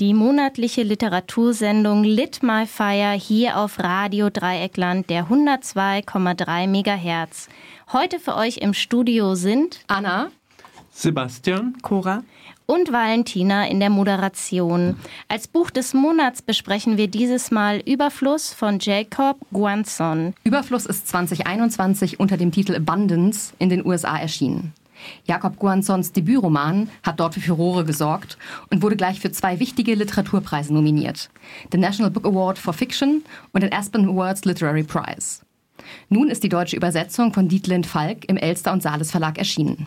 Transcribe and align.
die 0.00 0.14
monatliche 0.14 0.84
Literatursendung 0.84 2.04
Lit 2.04 2.40
My 2.42 2.66
Fire 2.66 3.18
hier 3.18 3.56
auf 3.56 3.80
Radio 3.80 4.30
Dreieckland 4.30 5.10
der 5.10 5.26
102,3 5.26 6.68
MHz. 6.68 7.48
Heute 7.92 8.20
für 8.20 8.36
euch 8.36 8.58
im 8.58 8.74
Studio 8.74 9.34
sind 9.34 9.80
Anna, 9.88 10.30
Sebastian, 10.92 11.76
Cora 11.82 12.22
und 12.66 12.92
Valentina 12.92 13.66
in 13.66 13.80
der 13.80 13.90
Moderation. 13.90 14.96
Als 15.26 15.48
Buch 15.48 15.70
des 15.70 15.94
Monats 15.94 16.42
besprechen 16.42 16.96
wir 16.96 17.08
dieses 17.08 17.50
Mal 17.50 17.80
Überfluss 17.84 18.52
von 18.52 18.78
Jacob 18.78 19.38
Guanzon. 19.52 20.34
Überfluss 20.44 20.86
ist 20.86 21.08
2021 21.08 22.20
unter 22.20 22.36
dem 22.36 22.52
Titel 22.52 22.76
Abundance 22.76 23.52
in 23.58 23.68
den 23.68 23.84
USA 23.84 24.16
erschienen. 24.18 24.74
Jakob 25.26 25.58
Guansons 25.58 26.12
Debütroman 26.12 26.88
hat 27.02 27.20
dort 27.20 27.34
für 27.34 27.40
Furore 27.40 27.84
gesorgt 27.84 28.38
und 28.70 28.82
wurde 28.82 28.96
gleich 28.96 29.20
für 29.20 29.30
zwei 29.30 29.60
wichtige 29.60 29.94
Literaturpreise 29.94 30.72
nominiert. 30.72 31.30
Den 31.72 31.80
National 31.80 32.10
Book 32.10 32.26
Award 32.26 32.58
for 32.58 32.72
Fiction 32.72 33.22
und 33.52 33.62
den 33.62 33.72
Aspen 33.72 34.08
Awards 34.08 34.44
Literary 34.44 34.84
Prize. 34.84 35.40
Nun 36.08 36.28
ist 36.28 36.42
die 36.42 36.48
deutsche 36.48 36.76
Übersetzung 36.76 37.32
von 37.32 37.48
Dietlind 37.48 37.86
Falk 37.86 38.28
im 38.28 38.36
Elster 38.36 38.72
und 38.72 38.82
Sales 38.82 39.10
Verlag 39.10 39.38
erschienen. 39.38 39.86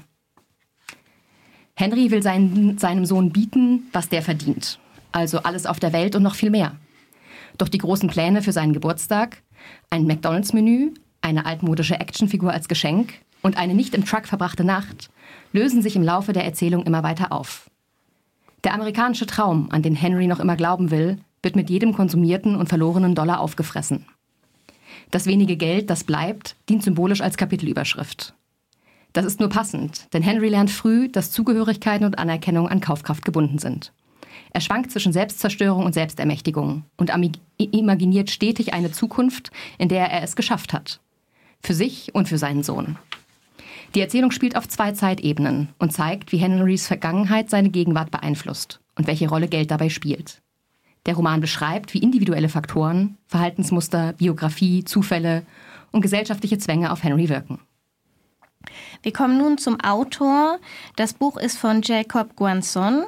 Henry 1.76 2.12
will 2.12 2.22
seinen, 2.22 2.78
seinem 2.78 3.06
Sohn 3.06 3.32
bieten, 3.32 3.88
was 3.92 4.10
der 4.10 4.22
verdient. 4.22 4.80
Also 5.12 5.40
alles 5.40 5.66
auf 5.66 5.80
der 5.80 5.94
Welt 5.94 6.16
und 6.16 6.24
noch 6.24 6.36
viel 6.36 6.50
mehr. 6.50 6.76
Doch 7.58 7.68
die 7.68 7.80
großen 7.80 8.10
Pläne 8.10 8.42
für 8.42 8.52
seinen 8.52 8.74
Geburtstag, 8.74 9.42
ein 9.90 10.06
McDonalds-Menü, 10.06 10.92
eine 11.22 11.46
altmodische 11.46 12.00
Actionfigur 12.00 12.52
als 12.52 12.68
Geschenk 12.68 13.14
und 13.42 13.58
eine 13.58 13.74
nicht 13.74 13.94
im 13.94 14.06
Truck 14.06 14.28
verbrachte 14.28 14.64
Nacht 14.64 15.10
lösen 15.54 15.82
sich 15.82 15.96
im 15.96 16.04
Laufe 16.04 16.34
der 16.34 16.46
Erzählung 16.46 16.84
immer 16.84 17.04
weiter 17.04 17.32
auf. 17.32 17.70
Der 18.64 18.74
amerikanische 18.74 19.26
Traum, 19.26 19.70
an 19.72 19.82
den 19.82 19.96
Henry 19.96 20.28
noch 20.28 20.40
immer 20.40 20.56
glauben 20.56 20.92
will, 20.92 21.20
wird 21.42 21.56
mit 21.56 21.70
jedem 21.70 21.94
konsumierten 21.94 22.56
und 22.56 22.70
verlorenen 22.70 23.16
Dollar 23.16 23.40
aufgefressen. 23.40 24.06
Das 25.10 25.26
wenige 25.26 25.58
Geld, 25.58 25.90
das 25.90 26.04
bleibt, 26.04 26.56
dient 26.70 26.84
symbolisch 26.84 27.22
als 27.22 27.38
Kapitelüberschrift. 27.38 28.34
Das 29.14 29.26
ist 29.26 29.40
nur 29.40 29.50
passend, 29.50 30.08
denn 30.14 30.24
Henry 30.24 30.48
lernt 30.50 30.72
früh, 30.72 31.10
dass 31.10 31.32
Zugehörigkeiten 31.32 32.06
und 32.06 32.18
Anerkennung 32.18 32.70
an 32.70 32.80
Kaufkraft 32.80 33.26
gebunden 33.26 33.58
sind. 33.58 33.92
Er 34.54 34.62
schwankt 34.62 34.92
zwischen 34.92 35.12
Selbstzerstörung 35.12 35.86
und 35.86 35.94
Selbstermächtigung 35.94 36.84
und 36.98 37.12
imaginiert 37.58 38.30
stetig 38.30 38.74
eine 38.74 38.92
Zukunft, 38.92 39.52
in 39.78 39.90
der 39.90 40.10
er 40.10 40.24
es 40.24 40.36
geschafft 40.36 40.72
hat. 40.72 41.02
Für 41.62 41.74
sich 41.74 42.16
und 42.16 42.30
für 42.30 42.38
seinen 42.38 42.64
Sohn. 42.64 42.98
Die 43.94 44.00
Erzählung 44.00 44.32
spielt 44.32 44.56
auf 44.56 44.70
zwei 44.70 44.94
Zeitebenen 44.94 45.70
und 45.78 45.92
zeigt, 45.92 46.32
wie 46.32 46.38
Henrys 46.38 46.88
Vergangenheit 46.88 47.50
seine 47.50 47.70
Gegenwart 47.70 48.10
beeinflusst 48.10 48.80
und 48.96 49.08
welche 49.08 49.28
Rolle 49.28 49.50
Geld 49.50 49.70
dabei 49.70 49.90
spielt. 49.90 50.42
Der 51.06 51.16
Roman 51.16 51.42
beschreibt, 51.42 51.94
wie 51.94 52.00
individuelle 52.00 52.48
Faktoren, 52.48 53.18
Verhaltensmuster, 53.28 54.14
Biografie, 54.14 54.86
Zufälle 54.86 55.44
und 55.92 56.02
gesellschaftliche 56.02 56.58
Zwänge 56.58 56.92
auf 56.92 57.04
Henry 57.04 57.28
wirken. 57.28 57.60
Wir 59.02 59.12
kommen 59.12 59.38
nun 59.38 59.58
zum 59.58 59.82
Autor. 59.82 60.60
Das 60.96 61.14
Buch 61.14 61.38
ist 61.38 61.58
von 61.58 61.82
Jacob 61.82 62.36
Guanzon. 62.36 63.04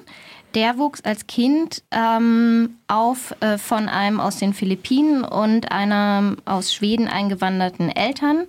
Der 0.55 0.77
wuchs 0.77 1.01
als 1.01 1.25
Kind 1.27 1.83
ähm, 1.91 2.75
auf 2.87 3.35
äh, 3.41 3.57
von 3.57 3.89
einem 3.89 4.19
aus 4.19 4.37
den 4.37 4.53
Philippinen 4.53 5.23
und 5.23 5.71
einer 5.71 6.35
aus 6.45 6.73
Schweden 6.73 7.07
eingewanderten 7.07 7.89
Eltern. 7.89 8.45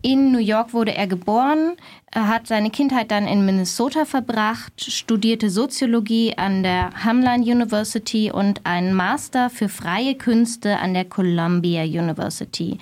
In 0.00 0.30
New 0.30 0.38
York 0.38 0.74
wurde 0.74 0.94
er 0.94 1.08
geboren, 1.08 1.74
er 2.12 2.28
hat 2.28 2.46
seine 2.46 2.70
Kindheit 2.70 3.10
dann 3.10 3.26
in 3.26 3.44
Minnesota 3.44 4.04
verbracht, 4.04 4.80
studierte 4.80 5.50
Soziologie 5.50 6.34
an 6.36 6.62
der 6.62 6.90
Hamline 7.04 7.42
University 7.42 8.30
und 8.30 8.64
einen 8.64 8.94
Master 8.94 9.50
für 9.50 9.68
freie 9.68 10.14
Künste 10.14 10.78
an 10.78 10.94
der 10.94 11.04
Columbia 11.04 11.82
University. 11.82 12.78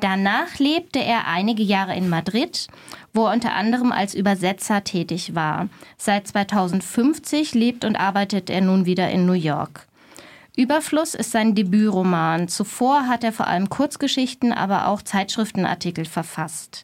Danach 0.00 0.58
lebte 0.58 0.98
er 0.98 1.26
einige 1.26 1.62
Jahre 1.62 1.96
in 1.96 2.10
Madrid, 2.10 2.66
wo 3.14 3.24
er 3.24 3.32
unter 3.32 3.54
anderem 3.54 3.90
als 3.90 4.14
Übersetzer 4.14 4.84
tätig 4.84 5.34
war. 5.34 5.70
Seit 5.96 6.28
2050 6.28 7.54
lebt 7.54 7.86
und 7.86 7.96
arbeitet 7.96 8.50
er 8.50 8.60
nun 8.60 8.84
wieder 8.84 9.08
in 9.10 9.24
New 9.24 9.32
York. 9.32 9.87
Überfluss 10.58 11.14
ist 11.14 11.30
sein 11.30 11.54
Debütroman. 11.54 12.48
Zuvor 12.48 13.06
hat 13.06 13.22
er 13.22 13.32
vor 13.32 13.46
allem 13.46 13.68
Kurzgeschichten, 13.70 14.52
aber 14.52 14.88
auch 14.88 15.02
Zeitschriftenartikel 15.02 16.04
verfasst. 16.04 16.82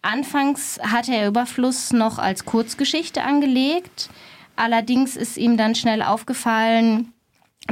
Anfangs 0.00 0.78
hatte 0.80 1.12
er 1.12 1.26
Überfluss 1.26 1.92
noch 1.92 2.20
als 2.20 2.44
Kurzgeschichte 2.44 3.24
angelegt. 3.24 4.10
Allerdings 4.54 5.16
ist 5.16 5.38
ihm 5.38 5.56
dann 5.56 5.74
schnell 5.74 6.02
aufgefallen, 6.02 7.12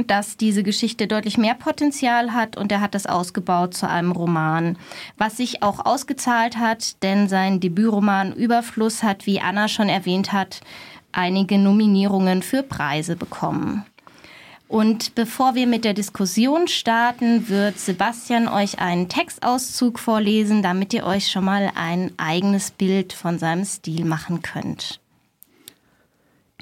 dass 0.07 0.35
diese 0.35 0.61
Geschichte 0.61 1.07
deutlich 1.07 1.37
mehr 1.37 1.55
Potenzial 1.55 2.33
hat 2.33 2.57
und 2.57 2.69
er 2.73 2.81
hat 2.81 2.93
das 2.93 3.05
ausgebaut 3.05 3.73
zu 3.73 3.87
einem 3.87 4.11
Roman, 4.11 4.77
was 5.17 5.37
sich 5.37 5.63
auch 5.63 5.85
ausgezahlt 5.85 6.57
hat, 6.57 7.01
denn 7.01 7.29
sein 7.29 7.61
Debütroman 7.61 8.33
Überfluss 8.33 9.03
hat, 9.03 9.25
wie 9.25 9.39
Anna 9.39 9.69
schon 9.69 9.87
erwähnt 9.87 10.33
hat, 10.33 10.59
einige 11.13 11.57
Nominierungen 11.57 12.43
für 12.43 12.61
Preise 12.61 13.15
bekommen. 13.15 13.85
Und 14.69 15.15
bevor 15.15 15.55
wir 15.55 15.65
mit 15.65 15.83
der 15.83 15.95
Diskussion 15.95 16.67
starten, 16.67 17.49
wird 17.49 17.79
Sebastian 17.79 18.47
euch 18.47 18.77
einen 18.77 19.09
Textauszug 19.09 19.97
vorlesen, 19.97 20.61
damit 20.61 20.93
ihr 20.93 21.07
euch 21.07 21.31
schon 21.31 21.43
mal 21.43 21.71
ein 21.73 22.11
eigenes 22.17 22.69
Bild 22.69 23.11
von 23.11 23.39
seinem 23.39 23.65
Stil 23.65 24.05
machen 24.05 24.43
könnt. 24.43 24.99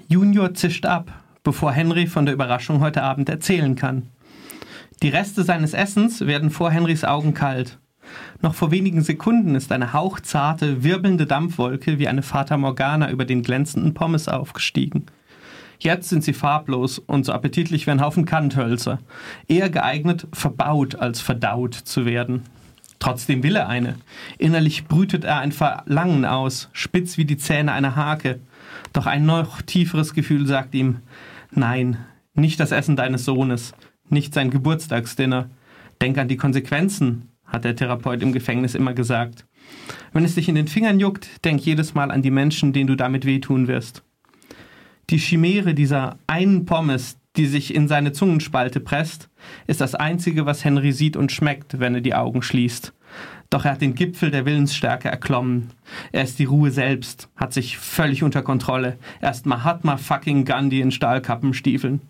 Junior 0.07 0.53
zischt 0.53 0.85
ab, 0.85 1.11
bevor 1.43 1.73
Henry 1.73 2.07
von 2.07 2.25
der 2.25 2.33
Überraschung 2.33 2.79
heute 2.79 3.03
Abend 3.03 3.27
erzählen 3.27 3.75
kann. 3.75 4.07
Die 5.03 5.09
Reste 5.09 5.43
seines 5.43 5.73
Essens 5.73 6.21
werden 6.25 6.49
vor 6.49 6.71
Henrys 6.71 7.03
Augen 7.03 7.33
kalt. 7.33 7.77
Noch 8.41 8.55
vor 8.55 8.71
wenigen 8.71 9.01
Sekunden 9.01 9.53
ist 9.53 9.73
eine 9.73 9.91
hauchzarte, 9.91 10.81
wirbelnde 10.81 11.25
Dampfwolke 11.25 11.99
wie 11.99 12.07
eine 12.07 12.23
Fata 12.23 12.55
Morgana 12.55 13.11
über 13.11 13.25
den 13.25 13.43
glänzenden 13.43 13.93
Pommes 13.93 14.29
aufgestiegen. 14.29 15.07
Jetzt 15.79 16.09
sind 16.09 16.23
sie 16.23 16.33
farblos 16.33 16.99
und 16.99 17.25
so 17.25 17.33
appetitlich 17.33 17.85
wie 17.85 17.91
ein 17.91 18.01
Haufen 18.01 18.25
Kanthölzer. 18.25 18.99
Eher 19.47 19.69
geeignet, 19.69 20.27
verbaut 20.33 20.95
als 20.95 21.21
verdaut 21.21 21.75
zu 21.75 22.05
werden. 22.05 22.43
Trotzdem 22.99 23.43
will 23.43 23.55
er 23.55 23.69
eine. 23.69 23.95
Innerlich 24.39 24.85
brütet 24.87 25.23
er 25.23 25.39
ein 25.39 25.51
Verlangen 25.51 26.25
aus, 26.25 26.69
spitz 26.73 27.17
wie 27.17 27.25
die 27.25 27.37
Zähne 27.37 27.71
einer 27.71 27.95
Hake. 27.95 28.39
Doch 28.91 29.05
ein 29.05 29.25
noch 29.25 29.61
tieferes 29.61 30.13
Gefühl 30.13 30.47
sagt 30.47 30.73
ihm, 30.73 30.97
nein, 31.51 31.97
nicht 32.33 32.59
das 32.59 32.71
Essen 32.71 32.95
deines 32.95 33.25
Sohnes, 33.25 33.73
nicht 34.09 34.33
sein 34.33 34.49
Geburtstagsdinner. 34.49 35.49
Denk 36.01 36.17
an 36.17 36.27
die 36.27 36.37
Konsequenzen, 36.37 37.29
hat 37.45 37.65
der 37.65 37.75
Therapeut 37.75 38.21
im 38.21 38.33
Gefängnis 38.33 38.75
immer 38.75 38.93
gesagt. 38.93 39.45
Wenn 40.13 40.23
es 40.23 40.35
dich 40.35 40.49
in 40.49 40.55
den 40.55 40.67
Fingern 40.67 40.99
juckt, 40.99 41.43
denk 41.45 41.61
jedes 41.61 41.93
Mal 41.93 42.11
an 42.11 42.21
die 42.21 42.31
Menschen, 42.31 42.73
denen 42.73 42.87
du 42.87 42.95
damit 42.95 43.25
wehtun 43.25 43.67
wirst. 43.67 44.03
Die 45.09 45.19
Chimäre 45.19 45.73
dieser 45.73 46.17
einen 46.27 46.65
Pommes, 46.65 47.17
die 47.37 47.45
sich 47.45 47.73
in 47.73 47.87
seine 47.87 48.11
Zungenspalte 48.11 48.81
presst, 48.81 49.29
ist 49.65 49.79
das 49.79 49.95
Einzige, 49.95 50.45
was 50.45 50.65
Henry 50.65 50.91
sieht 50.91 51.15
und 51.15 51.31
schmeckt, 51.31 51.79
wenn 51.79 51.95
er 51.95 52.01
die 52.01 52.13
Augen 52.13 52.41
schließt. 52.41 52.93
Doch 53.49 53.63
er 53.63 53.71
hat 53.71 53.81
den 53.81 53.95
Gipfel 53.95 54.31
der 54.31 54.45
Willensstärke 54.45 55.07
erklommen. 55.07 55.69
Er 56.11 56.23
ist 56.23 56.39
die 56.39 56.43
Ruhe 56.43 56.71
selbst, 56.71 57.29
hat 57.37 57.53
sich 57.53 57.77
völlig 57.77 58.21
unter 58.21 58.41
Kontrolle. 58.41 58.97
Er 59.21 59.31
ist 59.31 59.45
Mahatma 59.45 59.95
fucking 59.95 60.43
Gandhi 60.43 60.81
in 60.81 60.91
Stahlkappenstiefeln. 60.91 62.01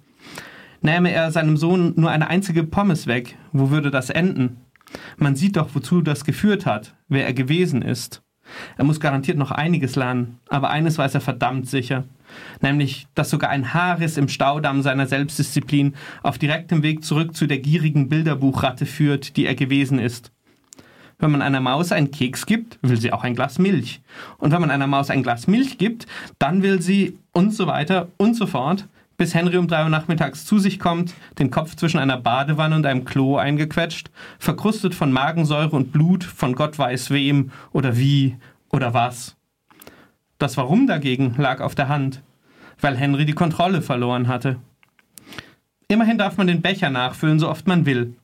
Nähme 0.81 1.11
er 1.11 1.29
seinem 1.29 1.57
Sohn 1.57 1.93
nur 1.97 2.09
eine 2.09 2.29
einzige 2.29 2.63
Pommes 2.63 3.05
weg, 3.05 3.37
wo 3.51 3.69
würde 3.69 3.91
das 3.91 4.09
enden? 4.09 4.57
Man 5.17 5.35
sieht 5.35 5.55
doch, 5.55 5.69
wozu 5.73 6.01
das 6.01 6.25
geführt 6.25 6.65
hat, 6.65 6.95
wer 7.09 7.27
er 7.27 7.33
gewesen 7.33 7.83
ist. 7.83 8.23
Er 8.75 8.85
muss 8.85 8.99
garantiert 8.99 9.37
noch 9.37 9.51
einiges 9.51 9.95
lernen, 9.95 10.39
aber 10.49 10.71
eines 10.71 10.97
weiß 10.97 11.13
er 11.13 11.21
verdammt 11.21 11.67
sicher 11.67 12.05
nämlich 12.61 13.07
dass 13.15 13.29
sogar 13.29 13.49
ein 13.49 13.73
Haares 13.73 14.17
im 14.17 14.29
Staudamm 14.29 14.81
seiner 14.81 15.07
Selbstdisziplin 15.07 15.95
auf 16.23 16.37
direktem 16.37 16.83
Weg 16.83 17.03
zurück 17.03 17.35
zu 17.35 17.47
der 17.47 17.59
gierigen 17.59 18.09
Bilderbuchratte 18.09 18.85
führt, 18.85 19.37
die 19.37 19.45
er 19.45 19.55
gewesen 19.55 19.99
ist. 19.99 20.31
Wenn 21.19 21.31
man 21.31 21.41
einer 21.41 21.61
Maus 21.61 21.91
einen 21.91 22.11
Keks 22.11 22.45
gibt, 22.45 22.77
will 22.83 22.99
sie 23.01 23.11
auch 23.11 23.23
ein 23.23 23.33
Glas 23.33 23.57
Milch. 23.57 24.01
Und 24.37 24.51
wenn 24.51 24.61
man 24.61 24.69
einer 24.69 24.85
Maus 24.85 25.09
ein 25.09 25.23
Glas 25.23 25.47
Milch 25.47 25.77
gibt, 25.79 26.05
dann 26.37 26.61
will 26.61 26.81
sie 26.81 27.17
und 27.33 27.53
so 27.53 27.65
weiter 27.65 28.09
und 28.17 28.35
so 28.35 28.45
fort, 28.45 28.87
bis 29.17 29.33
Henry 29.33 29.57
um 29.57 29.67
drei 29.67 29.83
Uhr 29.83 29.89
nachmittags 29.89 30.45
zu 30.45 30.59
sich 30.59 30.79
kommt, 30.79 31.15
den 31.39 31.49
Kopf 31.49 31.75
zwischen 31.75 31.99
einer 31.99 32.17
Badewanne 32.17 32.75
und 32.75 32.85
einem 32.85 33.03
Klo 33.03 33.37
eingequetscht, 33.37 34.11
verkrustet 34.37 34.93
von 34.93 35.11
Magensäure 35.11 35.75
und 35.75 35.91
Blut 35.91 36.23
von 36.23 36.53
Gott 36.53 36.77
weiß 36.77 37.09
wem 37.09 37.51
oder 37.71 37.97
wie 37.97 38.37
oder 38.69 38.93
was. 38.93 39.35
Das 40.37 40.55
Warum 40.55 40.85
dagegen 40.85 41.33
lag 41.37 41.61
auf 41.61 41.73
der 41.73 41.89
Hand, 41.89 42.21
weil 42.81 42.97
Henry 42.97 43.25
die 43.25 43.33
Kontrolle 43.33 43.81
verloren 43.81 44.27
hatte. 44.27 44.57
Immerhin 45.87 46.17
darf 46.17 46.37
man 46.37 46.47
den 46.47 46.61
Becher 46.61 46.89
nachfüllen, 46.89 47.39
so 47.39 47.49
oft 47.49 47.67
man 47.67 47.85
will. 47.85 48.15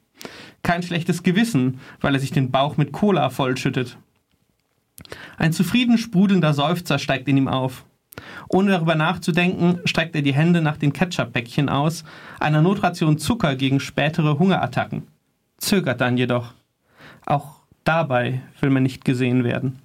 Kein 0.64 0.84
schlechtes 0.84 1.24
Gewissen, 1.24 1.80
weil 2.02 2.14
er 2.14 2.20
sich 2.20 2.32
den 2.32 2.52
Bauch 2.52 2.78
mit 2.78 2.92
Cola 2.92 3.30
vollschüttet. 3.30 3.98
Ein 5.38 5.54
zufrieden 5.54 5.98
sprudelnder 5.98 6.54
Seufzer 6.54 7.00
steigt 7.00 7.28
in 7.28 7.38
ihm 7.38 7.48
auf. 7.48 7.86
Ohne 8.48 8.72
darüber 8.72 8.96
nachzudenken, 8.96 9.80
streckt 9.86 10.16
er 10.16 10.22
die 10.22 10.34
Hände 10.34 10.62
nach 10.62 10.78
den 10.78 10.94
Ketchup-Päckchen 10.94 11.70
aus, 11.70 12.04
einer 12.40 12.62
Notration 12.62 13.18
Zucker 13.18 13.56
gegen 13.56 13.80
spätere 13.80 14.38
Hungerattacken. 14.38 15.08
Zögert 15.58 16.02
dann 16.02 16.18
jedoch. 16.18 16.54
Auch 17.26 17.62
dabei 17.84 18.42
will 18.60 18.70
man 18.70 18.84
nicht 18.84 19.06
gesehen 19.06 19.44
werden. 19.44 19.80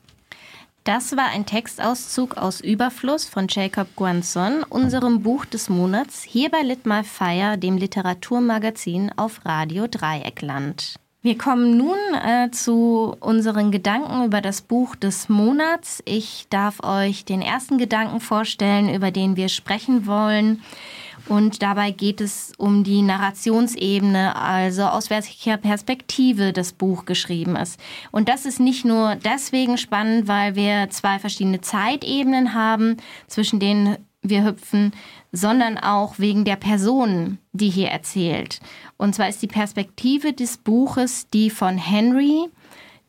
Das 0.88 1.18
war 1.18 1.26
ein 1.26 1.44
Textauszug 1.44 2.38
aus 2.38 2.62
Überfluss 2.62 3.26
von 3.26 3.46
Jacob 3.46 3.88
Guanzon, 3.94 4.62
unserem 4.62 5.22
Buch 5.22 5.44
des 5.44 5.68
Monats, 5.68 6.22
hier 6.22 6.48
bei 6.48 6.62
Litmal 6.62 7.04
Fire, 7.04 7.58
dem 7.58 7.76
Literaturmagazin 7.76 9.12
auf 9.14 9.44
Radio 9.44 9.86
Dreieckland. 9.86 10.98
Wir 11.28 11.36
kommen 11.36 11.76
nun 11.76 11.98
äh, 12.14 12.50
zu 12.52 13.14
unseren 13.20 13.70
Gedanken 13.70 14.24
über 14.24 14.40
das 14.40 14.62
Buch 14.62 14.96
des 14.96 15.28
Monats. 15.28 16.02
Ich 16.06 16.46
darf 16.48 16.82
euch 16.82 17.26
den 17.26 17.42
ersten 17.42 17.76
Gedanken 17.76 18.20
vorstellen, 18.20 18.88
über 18.88 19.10
den 19.10 19.36
wir 19.36 19.50
sprechen 19.50 20.06
wollen. 20.06 20.62
Und 21.28 21.60
dabei 21.60 21.90
geht 21.90 22.22
es 22.22 22.54
um 22.56 22.82
die 22.82 23.02
Narrationsebene, 23.02 24.36
also 24.36 24.84
aus 24.84 25.10
welcher 25.10 25.58
Perspektive 25.58 26.54
das 26.54 26.72
Buch 26.72 27.04
geschrieben 27.04 27.56
ist. 27.56 27.78
Und 28.10 28.30
das 28.30 28.46
ist 28.46 28.58
nicht 28.58 28.86
nur 28.86 29.16
deswegen 29.16 29.76
spannend, 29.76 30.28
weil 30.28 30.54
wir 30.54 30.88
zwei 30.88 31.18
verschiedene 31.18 31.60
Zeitebenen 31.60 32.54
haben, 32.54 32.96
zwischen 33.26 33.60
denen 33.60 33.98
wir 34.22 34.44
hüpfen, 34.44 34.92
sondern 35.32 35.78
auch 35.78 36.18
wegen 36.18 36.44
der 36.44 36.56
Person, 36.56 37.38
die 37.52 37.70
hier 37.70 37.88
erzählt. 37.88 38.60
Und 38.96 39.14
zwar 39.14 39.28
ist 39.28 39.42
die 39.42 39.46
Perspektive 39.46 40.32
des 40.32 40.56
Buches 40.56 41.28
die 41.28 41.50
von 41.50 41.78
Henry, 41.78 42.48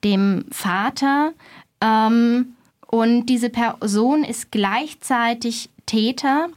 dem 0.04 0.46
Vater. 0.52 1.34
Ähm, 1.82 2.56
und 2.88 3.26
diese 3.28 3.50
Person 3.50 4.24
ist 4.24 4.52
gleichzeitig 4.52 5.70
Täter 5.86 6.50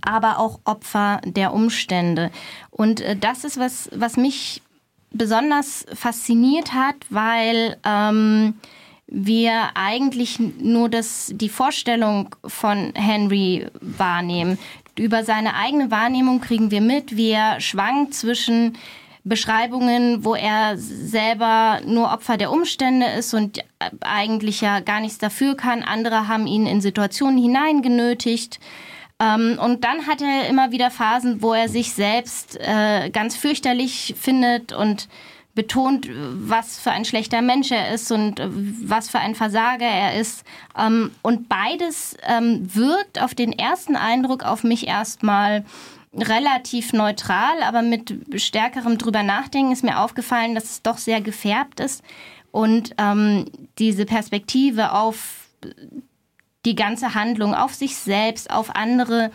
aber 0.00 0.38
auch 0.38 0.60
Opfer 0.64 1.20
der 1.24 1.52
Umstände. 1.52 2.30
Und 2.70 3.00
äh, 3.00 3.16
das 3.16 3.44
ist 3.44 3.58
was, 3.58 3.90
was 3.94 4.16
mich 4.16 4.62
besonders 5.10 5.86
fasziniert 5.94 6.74
hat, 6.74 6.96
weil 7.10 7.76
ähm, 7.84 8.54
wir 9.08 9.70
eigentlich 9.74 10.38
nur 10.38 10.88
das, 10.88 11.32
die 11.34 11.48
Vorstellung 11.48 12.34
von 12.44 12.92
Henry 12.94 13.66
wahrnehmen. 13.80 14.58
Über 14.98 15.24
seine 15.24 15.54
eigene 15.54 15.90
Wahrnehmung 15.90 16.40
kriegen 16.40 16.70
wir 16.70 16.80
mit, 16.80 17.16
wie 17.16 17.30
er 17.30 17.60
schwankt 17.60 18.14
zwischen 18.14 18.76
Beschreibungen, 19.24 20.24
wo 20.24 20.34
er 20.34 20.76
selber 20.76 21.80
nur 21.86 22.12
Opfer 22.12 22.36
der 22.36 22.50
Umstände 22.50 23.06
ist 23.06 23.34
und 23.34 23.60
eigentlich 24.00 24.60
ja 24.60 24.80
gar 24.80 25.00
nichts 25.00 25.18
dafür 25.18 25.56
kann. 25.56 25.82
Andere 25.82 26.28
haben 26.28 26.46
ihn 26.46 26.66
in 26.66 26.80
Situationen 26.80 27.38
hineingenötigt. 27.38 28.58
Ähm, 29.20 29.58
und 29.62 29.84
dann 29.84 30.06
hat 30.06 30.22
er 30.22 30.48
immer 30.48 30.70
wieder 30.70 30.90
Phasen, 30.90 31.42
wo 31.42 31.52
er 31.52 31.68
sich 31.68 31.92
selbst 31.92 32.58
äh, 32.60 33.10
ganz 33.10 33.36
fürchterlich 33.36 34.14
findet 34.18 34.72
und 34.72 35.08
betont, 35.58 36.08
was 36.08 36.78
für 36.78 36.92
ein 36.92 37.04
schlechter 37.04 37.42
Mensch 37.42 37.72
er 37.72 37.92
ist 37.92 38.12
und 38.12 38.38
äh, 38.38 38.48
was 38.48 39.10
für 39.10 39.18
ein 39.18 39.34
Versager 39.34 39.84
er 39.84 40.20
ist. 40.20 40.44
Ähm, 40.78 41.10
und 41.22 41.48
beides 41.48 42.16
ähm, 42.22 42.72
wirkt 42.72 43.20
auf 43.20 43.34
den 43.34 43.52
ersten 43.52 43.96
Eindruck 43.96 44.44
auf 44.44 44.62
mich 44.62 44.86
erstmal 44.86 45.64
relativ 46.14 46.92
neutral, 46.92 47.60
aber 47.64 47.82
mit 47.82 48.14
stärkerem 48.36 48.98
drüber 48.98 49.24
nachdenken 49.24 49.72
ist 49.72 49.82
mir 49.82 49.98
aufgefallen, 49.98 50.54
dass 50.54 50.64
es 50.64 50.82
doch 50.82 50.96
sehr 50.96 51.20
gefärbt 51.20 51.80
ist 51.80 52.04
und 52.52 52.94
ähm, 52.96 53.46
diese 53.80 54.06
Perspektive 54.06 54.92
auf 54.92 55.48
die 56.64 56.76
ganze 56.76 57.14
Handlung 57.14 57.52
auf 57.52 57.74
sich 57.74 57.96
selbst, 57.96 58.48
auf 58.50 58.76
andere 58.76 59.32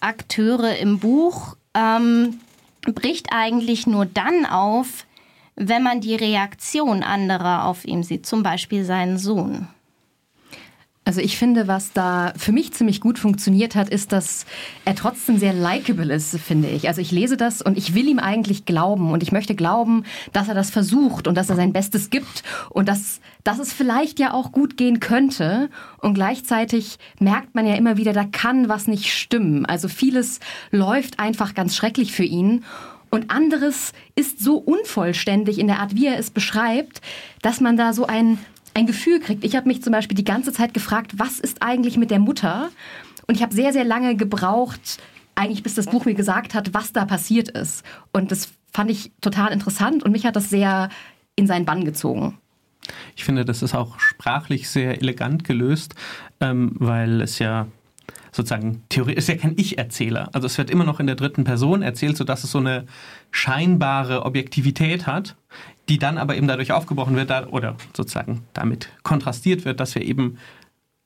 Akteure 0.00 0.76
im 0.76 0.98
Buch, 0.98 1.56
ähm, 1.74 2.40
bricht 2.82 3.28
eigentlich 3.32 3.86
nur 3.86 4.06
dann 4.06 4.44
auf, 4.44 5.06
wenn 5.56 5.82
man 5.82 6.00
die 6.00 6.14
Reaktion 6.14 7.02
anderer 7.02 7.64
auf 7.66 7.84
ihn 7.84 8.02
sieht, 8.02 8.26
zum 8.26 8.42
Beispiel 8.42 8.84
seinen 8.84 9.18
Sohn. 9.18 9.68
Also 11.04 11.20
ich 11.20 11.36
finde, 11.36 11.66
was 11.66 11.92
da 11.92 12.32
für 12.36 12.52
mich 12.52 12.72
ziemlich 12.72 13.00
gut 13.00 13.18
funktioniert 13.18 13.74
hat, 13.74 13.88
ist, 13.88 14.12
dass 14.12 14.46
er 14.84 14.94
trotzdem 14.94 15.36
sehr 15.36 15.52
likable 15.52 16.14
ist, 16.14 16.38
finde 16.38 16.68
ich. 16.68 16.86
Also 16.86 17.00
ich 17.00 17.10
lese 17.10 17.36
das 17.36 17.60
und 17.60 17.76
ich 17.76 17.94
will 17.94 18.06
ihm 18.06 18.20
eigentlich 18.20 18.66
glauben 18.66 19.10
und 19.10 19.24
ich 19.24 19.32
möchte 19.32 19.56
glauben, 19.56 20.04
dass 20.32 20.46
er 20.46 20.54
das 20.54 20.70
versucht 20.70 21.26
und 21.26 21.34
dass 21.34 21.50
er 21.50 21.56
sein 21.56 21.72
Bestes 21.72 22.08
gibt 22.08 22.44
und 22.70 22.88
dass, 22.88 23.20
dass 23.42 23.58
es 23.58 23.72
vielleicht 23.72 24.20
ja 24.20 24.32
auch 24.32 24.52
gut 24.52 24.76
gehen 24.76 25.00
könnte. 25.00 25.70
Und 25.98 26.14
gleichzeitig 26.14 26.98
merkt 27.18 27.56
man 27.56 27.66
ja 27.66 27.74
immer 27.74 27.96
wieder, 27.96 28.12
da 28.12 28.22
kann 28.22 28.68
was 28.68 28.86
nicht 28.86 29.12
stimmen. 29.12 29.66
Also 29.66 29.88
vieles 29.88 30.38
läuft 30.70 31.18
einfach 31.18 31.54
ganz 31.54 31.74
schrecklich 31.74 32.12
für 32.12 32.24
ihn. 32.24 32.64
Und 33.12 33.30
anderes 33.30 33.92
ist 34.16 34.40
so 34.40 34.56
unvollständig 34.56 35.58
in 35.58 35.66
der 35.66 35.80
Art, 35.80 35.94
wie 35.94 36.06
er 36.06 36.18
es 36.18 36.30
beschreibt, 36.30 37.02
dass 37.42 37.60
man 37.60 37.76
da 37.76 37.92
so 37.92 38.06
ein 38.06 38.38
ein 38.74 38.86
Gefühl 38.86 39.20
kriegt. 39.20 39.44
Ich 39.44 39.54
habe 39.54 39.68
mich 39.68 39.82
zum 39.82 39.92
Beispiel 39.92 40.16
die 40.16 40.24
ganze 40.24 40.52
Zeit 40.52 40.72
gefragt, 40.74 41.12
was 41.16 41.38
ist 41.38 41.62
eigentlich 41.62 41.98
mit 41.98 42.10
der 42.10 42.18
Mutter? 42.18 42.70
Und 43.26 43.36
ich 43.36 43.42
habe 43.42 43.54
sehr, 43.54 43.72
sehr 43.72 43.84
lange 43.84 44.16
gebraucht, 44.16 44.98
eigentlich 45.34 45.62
bis 45.62 45.74
das 45.74 45.86
Buch 45.86 46.04
mir 46.04 46.14
gesagt 46.14 46.54
hat, 46.54 46.74
was 46.74 46.92
da 46.92 47.04
passiert 47.04 47.48
ist. 47.50 47.84
Und 48.12 48.30
das 48.30 48.48
fand 48.72 48.90
ich 48.90 49.12
total 49.20 49.52
interessant 49.52 50.02
und 50.02 50.12
mich 50.12 50.24
hat 50.24 50.36
das 50.36 50.50
sehr 50.50 50.88
in 51.36 51.46
seinen 51.46 51.64
Bann 51.64 51.84
gezogen. 51.84 52.38
Ich 53.14 53.24
finde, 53.24 53.44
das 53.44 53.62
ist 53.62 53.74
auch 53.74 54.00
sprachlich 54.00 54.68
sehr 54.68 55.00
elegant 55.00 55.44
gelöst, 55.44 55.94
ähm, 56.40 56.72
weil 56.78 57.20
es 57.20 57.38
ja 57.38 57.68
sozusagen 58.32 58.82
Theorie 58.88 59.12
ist 59.12 59.28
ja 59.28 59.36
kein 59.36 59.54
Ich-Erzähler. 59.56 60.30
Also 60.32 60.46
es 60.46 60.58
wird 60.58 60.70
immer 60.70 60.84
noch 60.84 61.00
in 61.00 61.06
der 61.06 61.16
dritten 61.16 61.44
Person 61.44 61.82
erzählt, 61.82 62.16
sodass 62.16 62.44
es 62.44 62.50
so 62.50 62.58
eine 62.58 62.86
scheinbare 63.30 64.24
Objektivität 64.24 65.06
hat, 65.06 65.36
die 65.88 65.98
dann 65.98 66.18
aber 66.18 66.36
eben 66.36 66.48
dadurch 66.48 66.72
aufgebrochen 66.72 67.14
wird 67.14 67.30
oder 67.52 67.76
sozusagen 67.94 68.42
damit 68.54 68.88
kontrastiert 69.02 69.64
wird, 69.64 69.80
dass 69.80 69.94
wir 69.94 70.02
eben 70.02 70.38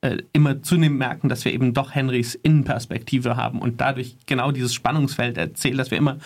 äh, 0.01 0.17
immer 0.31 0.63
zunehmend 0.63 0.99
merken, 0.99 1.27
dass 1.27 1.43
wir 1.43 1.53
eben 1.53 1.73
doch 1.73 1.93
Henrys 1.93 2.35
Innenperspektive 2.35 3.35
haben 3.35 3.59
und 3.59 3.81
dadurch 3.81 4.15
genau 4.25 4.51
dieses 4.51 4.73
Spannungsfeld 4.73 5.37
erzählt, 5.37 5.77
dass 5.77 5.91
wir 5.91 5.97
immer 5.97 6.17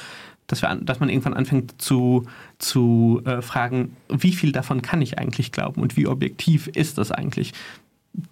dass, 0.52 0.62
wir, 0.62 0.76
dass 0.76 1.00
man 1.00 1.08
irgendwann 1.08 1.34
anfängt 1.34 1.82
zu, 1.82 2.28
zu 2.58 3.22
äh, 3.26 3.42
fragen, 3.42 3.96
wie 4.10 4.34
viel 4.34 4.52
davon 4.52 4.82
kann 4.82 5.02
ich 5.02 5.18
eigentlich 5.18 5.54
glauben 5.54 5.82
und 5.82 5.96
wie 5.96 6.08
objektiv 6.08 6.68
ist 6.68 6.98
das 6.98 7.12
eigentlich? 7.12 7.54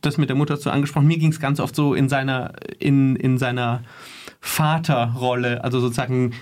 Das 0.01 0.17
mit 0.17 0.29
der 0.29 0.35
Mutter 0.35 0.57
so 0.57 0.69
angesprochen. 0.69 1.07
Mir 1.07 1.17
ging 1.17 1.31
es 1.31 1.39
ganz 1.39 1.59
oft 1.59 1.75
so 1.75 1.93
in 1.93 2.09
seiner, 2.09 2.53
in, 2.79 3.15
in 3.15 3.37
seiner 3.37 3.83
Vaterrolle, 4.41 5.63
also 5.63 5.79
sozusagen, 5.79 6.33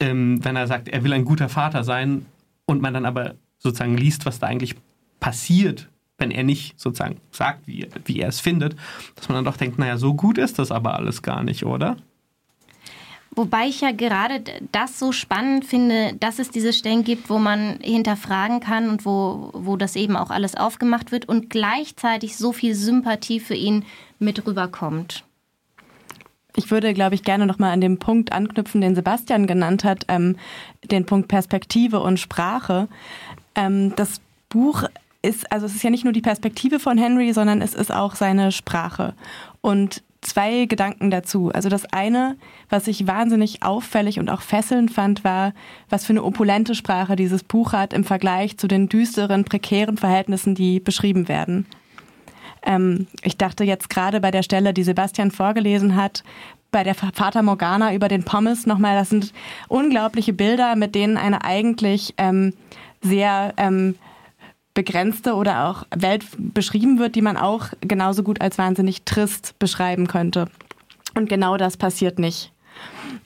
ähm, 0.00 0.42
wenn 0.44 0.56
er 0.56 0.66
sagt, 0.66 0.88
er 0.88 1.04
will 1.04 1.12
ein 1.12 1.24
guter 1.24 1.48
Vater 1.48 1.84
sein, 1.84 2.26
und 2.68 2.82
man 2.82 2.92
dann 2.92 3.06
aber 3.06 3.34
sozusagen 3.58 3.96
liest, 3.96 4.26
was 4.26 4.38
da 4.38 4.46
eigentlich 4.46 4.76
passiert, 5.20 5.88
wenn 6.18 6.30
er 6.30 6.42
nicht 6.42 6.78
sozusagen 6.78 7.16
sagt, 7.30 7.66
wie, 7.66 7.88
wie 8.04 8.20
er 8.20 8.28
es 8.28 8.40
findet, 8.40 8.76
dass 9.16 9.28
man 9.28 9.36
dann 9.36 9.44
doch 9.46 9.56
denkt, 9.56 9.78
naja, 9.78 9.96
so 9.96 10.14
gut 10.14 10.36
ist 10.36 10.58
das 10.58 10.70
aber 10.70 10.94
alles 10.94 11.22
gar 11.22 11.42
nicht, 11.42 11.64
oder? 11.64 11.96
Wobei 13.30 13.68
ich 13.68 13.82
ja 13.82 13.92
gerade 13.92 14.42
das 14.72 14.98
so 14.98 15.12
spannend 15.12 15.64
finde, 15.64 16.14
dass 16.18 16.38
es 16.38 16.50
diese 16.50 16.72
Stellen 16.72 17.04
gibt, 17.04 17.30
wo 17.30 17.38
man 17.38 17.78
hinterfragen 17.80 18.60
kann 18.60 18.88
und 18.88 19.04
wo, 19.04 19.50
wo 19.52 19.76
das 19.76 19.96
eben 19.96 20.16
auch 20.16 20.30
alles 20.30 20.56
aufgemacht 20.56 21.12
wird 21.12 21.28
und 21.28 21.50
gleichzeitig 21.50 22.36
so 22.36 22.52
viel 22.52 22.74
Sympathie 22.74 23.38
für 23.38 23.54
ihn 23.54 23.84
mit 24.18 24.46
rüberkommt. 24.46 25.24
Ich 26.56 26.70
würde, 26.72 26.92
glaube 26.94 27.14
ich, 27.14 27.22
gerne 27.22 27.46
nochmal 27.46 27.72
an 27.72 27.80
den 27.80 27.98
Punkt 27.98 28.32
anknüpfen, 28.32 28.80
den 28.80 28.96
Sebastian 28.96 29.46
genannt 29.46 29.84
hat, 29.84 30.06
ähm, 30.08 30.36
den 30.90 31.06
Punkt 31.06 31.28
Perspektive 31.28 32.00
und 32.00 32.18
Sprache. 32.18 32.88
Ähm, 33.54 33.94
das 33.94 34.20
Buch 34.48 34.84
ist, 35.22 35.52
also 35.52 35.66
es 35.66 35.74
ist 35.74 35.84
ja 35.84 35.90
nicht 35.90 36.04
nur 36.04 36.12
die 36.12 36.20
Perspektive 36.22 36.80
von 36.80 36.98
Henry, 36.98 37.32
sondern 37.32 37.62
es 37.62 37.74
ist 37.74 37.92
auch 37.92 38.16
seine 38.16 38.50
Sprache. 38.50 39.14
Und 39.60 40.02
zwei 40.20 40.66
Gedanken 40.66 41.10
dazu. 41.10 41.50
Also 41.52 41.68
das 41.68 41.84
eine, 41.92 42.36
was 42.68 42.88
ich 42.88 43.06
wahnsinnig 43.06 43.62
auffällig 43.62 44.18
und 44.18 44.30
auch 44.30 44.40
fesselnd 44.40 44.90
fand, 44.90 45.24
war, 45.24 45.52
was 45.88 46.04
für 46.04 46.12
eine 46.12 46.24
opulente 46.24 46.74
Sprache 46.74 47.16
dieses 47.16 47.44
Buch 47.44 47.72
hat 47.72 47.92
im 47.92 48.04
Vergleich 48.04 48.58
zu 48.58 48.68
den 48.68 48.88
düsteren, 48.88 49.44
prekären 49.44 49.96
Verhältnissen, 49.96 50.54
die 50.54 50.80
beschrieben 50.80 51.28
werden. 51.28 51.66
Ähm, 52.62 53.06
ich 53.22 53.36
dachte 53.36 53.64
jetzt 53.64 53.90
gerade 53.90 54.20
bei 54.20 54.30
der 54.30 54.42
Stelle, 54.42 54.74
die 54.74 54.82
Sebastian 54.82 55.30
vorgelesen 55.30 55.94
hat, 55.94 56.24
bei 56.70 56.84
der 56.84 56.94
Vater 56.94 57.42
Morgana 57.42 57.94
über 57.94 58.08
den 58.08 58.24
Pommes 58.24 58.66
nochmal, 58.66 58.96
das 58.96 59.08
sind 59.08 59.32
unglaubliche 59.68 60.34
Bilder, 60.34 60.76
mit 60.76 60.94
denen 60.94 61.16
eine 61.16 61.44
eigentlich 61.44 62.14
ähm, 62.18 62.52
sehr 63.00 63.54
ähm, 63.56 63.94
begrenzte 64.78 65.34
oder 65.34 65.66
auch 65.66 65.82
Welt 65.90 66.24
beschrieben 66.38 67.00
wird, 67.00 67.16
die 67.16 67.20
man 67.20 67.36
auch 67.36 67.70
genauso 67.80 68.22
gut 68.22 68.40
als 68.40 68.58
wahnsinnig 68.58 69.02
trist 69.02 69.58
beschreiben 69.58 70.06
könnte. 70.06 70.46
Und 71.16 71.28
genau 71.28 71.56
das 71.56 71.76
passiert 71.76 72.20
nicht. 72.20 72.52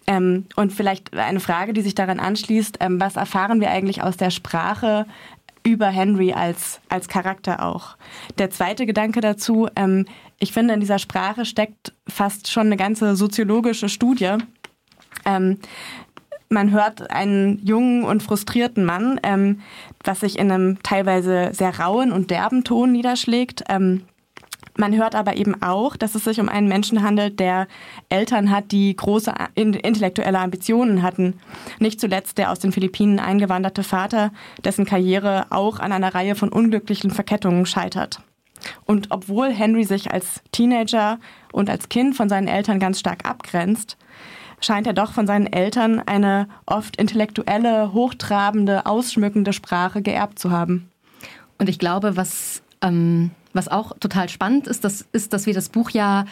Ähm, 0.07 0.47
und 0.57 0.73
vielleicht 0.73 1.15
eine 1.15 1.41
Frage, 1.41 1.75
die 1.75 1.83
sich 1.83 1.95
daran 1.95 2.21
anschließt, 2.21 2.79
ähm, 2.81 2.99
was 2.99 3.17
erfahren 3.17 3.61
wir 3.61 3.71
eigentlich 3.71 4.03
aus 4.03 4.17
der 4.17 4.31
Sprache 4.31 5.05
über 5.63 5.89
Henry 5.89 6.33
als, 6.33 6.81
als 6.89 7.07
Charakter 7.07 7.63
auch. 7.63 7.99
Der 8.39 8.49
zweite 8.49 8.87
Gedanke 8.87 9.21
dazu, 9.21 9.69
ähm, 9.77 10.07
ich 10.39 10.53
finde, 10.53 10.73
in 10.73 10.81
dieser 10.81 10.99
Sprache 10.99 11.45
steckt 11.45 11.93
fast 12.09 12.51
schon 12.51 12.69
eine 12.69 12.79
ganze 12.79 13.15
soziologische 13.15 13.91
Studie. 13.91 14.39
Ähm, 15.27 15.59
man 16.53 16.71
hört 16.71 17.11
einen 17.11 17.65
jungen 17.65 18.05
und 18.05 18.23
frustrierten 18.23 18.85
Mann, 18.85 19.19
ähm, 19.23 19.61
was 20.05 20.21
sich 20.21 20.39
in 20.39 20.51
einem 20.51 20.83
teilweise 20.83 21.51
sehr 21.53 21.79
rauen 21.81 22.13
und 22.13 22.31
derben 22.31 22.63
Ton 22.63 22.93
niederschlägt. 22.93 23.65
Ähm, 23.69 24.03
man 24.77 24.97
hört 24.97 25.15
aber 25.15 25.37
eben 25.37 25.61
auch, 25.63 25.97
dass 25.97 26.15
es 26.15 26.25
sich 26.25 26.41
um 26.41 26.49
einen 26.49 26.69
Menschen 26.69 27.03
handelt, 27.03 27.41
der 27.41 27.67
Eltern 28.09 28.51
hat, 28.51 28.73
die 28.73 28.97
große 28.97 29.35
intellektuelle 29.55 30.39
Ambitionen 30.39 31.03
hatten. 31.03 31.35
Nicht 31.79 32.01
zuletzt 32.01 32.39
der 32.39 32.51
aus 32.51 32.59
den 32.59 32.73
Philippinen 32.73 33.19
eingewanderte 33.19 33.83
Vater, 33.83 34.33
dessen 34.65 34.87
Karriere 34.87 35.47
auch 35.51 35.79
an 35.79 35.93
einer 35.93 36.15
Reihe 36.15 36.35
von 36.35 36.49
unglücklichen 36.49 37.11
Verkettungen 37.11 37.67
scheitert. 37.67 38.21
Und 38.87 39.09
obwohl 39.11 39.51
Henry 39.51 39.85
sich 39.85 40.11
als 40.11 40.41
Teenager 40.53 41.19
und 41.53 41.69
als 41.69 41.91
Kind 41.91 42.17
von 42.17 42.29
seinen 42.31 42.49
Eltern 42.49 42.79
ganz 42.81 42.99
stark 42.99 43.29
abgrenzt, 43.29 43.99
scheint 44.63 44.87
er 44.87 44.93
doch 44.93 45.13
von 45.13 45.27
seinen 45.27 45.47
Eltern 45.47 46.01
eine 46.01 46.49
oft 46.67 46.97
intellektuelle, 46.97 47.93
hochtrabende, 47.93 48.87
ausschmückende 48.87 49.53
Sprache 49.53 50.03
geerbt 50.03 50.39
zu 50.39 50.51
haben. 50.51 50.91
Und 51.59 51.69
ich 51.69 51.79
glaube, 51.79 52.17
was 52.17 52.63
ähm 52.81 53.31
was 53.53 53.69
auch 53.69 53.97
total 53.99 54.29
spannend 54.29 54.67
ist, 54.67 54.85
das 54.85 55.07
ist, 55.13 55.33
dass 55.33 55.47
wir 55.47 55.55
das 55.55 55.69
Buch 55.69 55.91
ja 55.91 56.25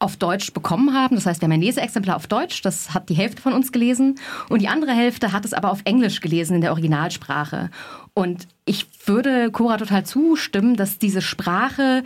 auf 0.00 0.16
Deutsch 0.16 0.52
bekommen 0.52 0.94
haben. 0.94 1.16
Das 1.16 1.26
heißt, 1.26 1.40
wir 1.40 1.46
haben 1.46 1.52
ein 1.52 1.60
Leseexemplar 1.60 2.14
auf 2.14 2.28
Deutsch, 2.28 2.62
das 2.62 2.94
hat 2.94 3.08
die 3.08 3.16
Hälfte 3.16 3.42
von 3.42 3.52
uns 3.52 3.72
gelesen. 3.72 4.14
Und 4.48 4.62
die 4.62 4.68
andere 4.68 4.92
Hälfte 4.92 5.32
hat 5.32 5.44
es 5.44 5.52
aber 5.52 5.72
auf 5.72 5.80
Englisch 5.84 6.20
gelesen 6.20 6.54
in 6.54 6.60
der 6.60 6.70
Originalsprache. 6.70 7.70
Und 8.14 8.46
ich 8.64 8.86
würde 9.06 9.50
Cora 9.50 9.76
total 9.76 10.06
zustimmen, 10.06 10.76
dass 10.76 10.98
diese 10.98 11.20
Sprache 11.20 12.04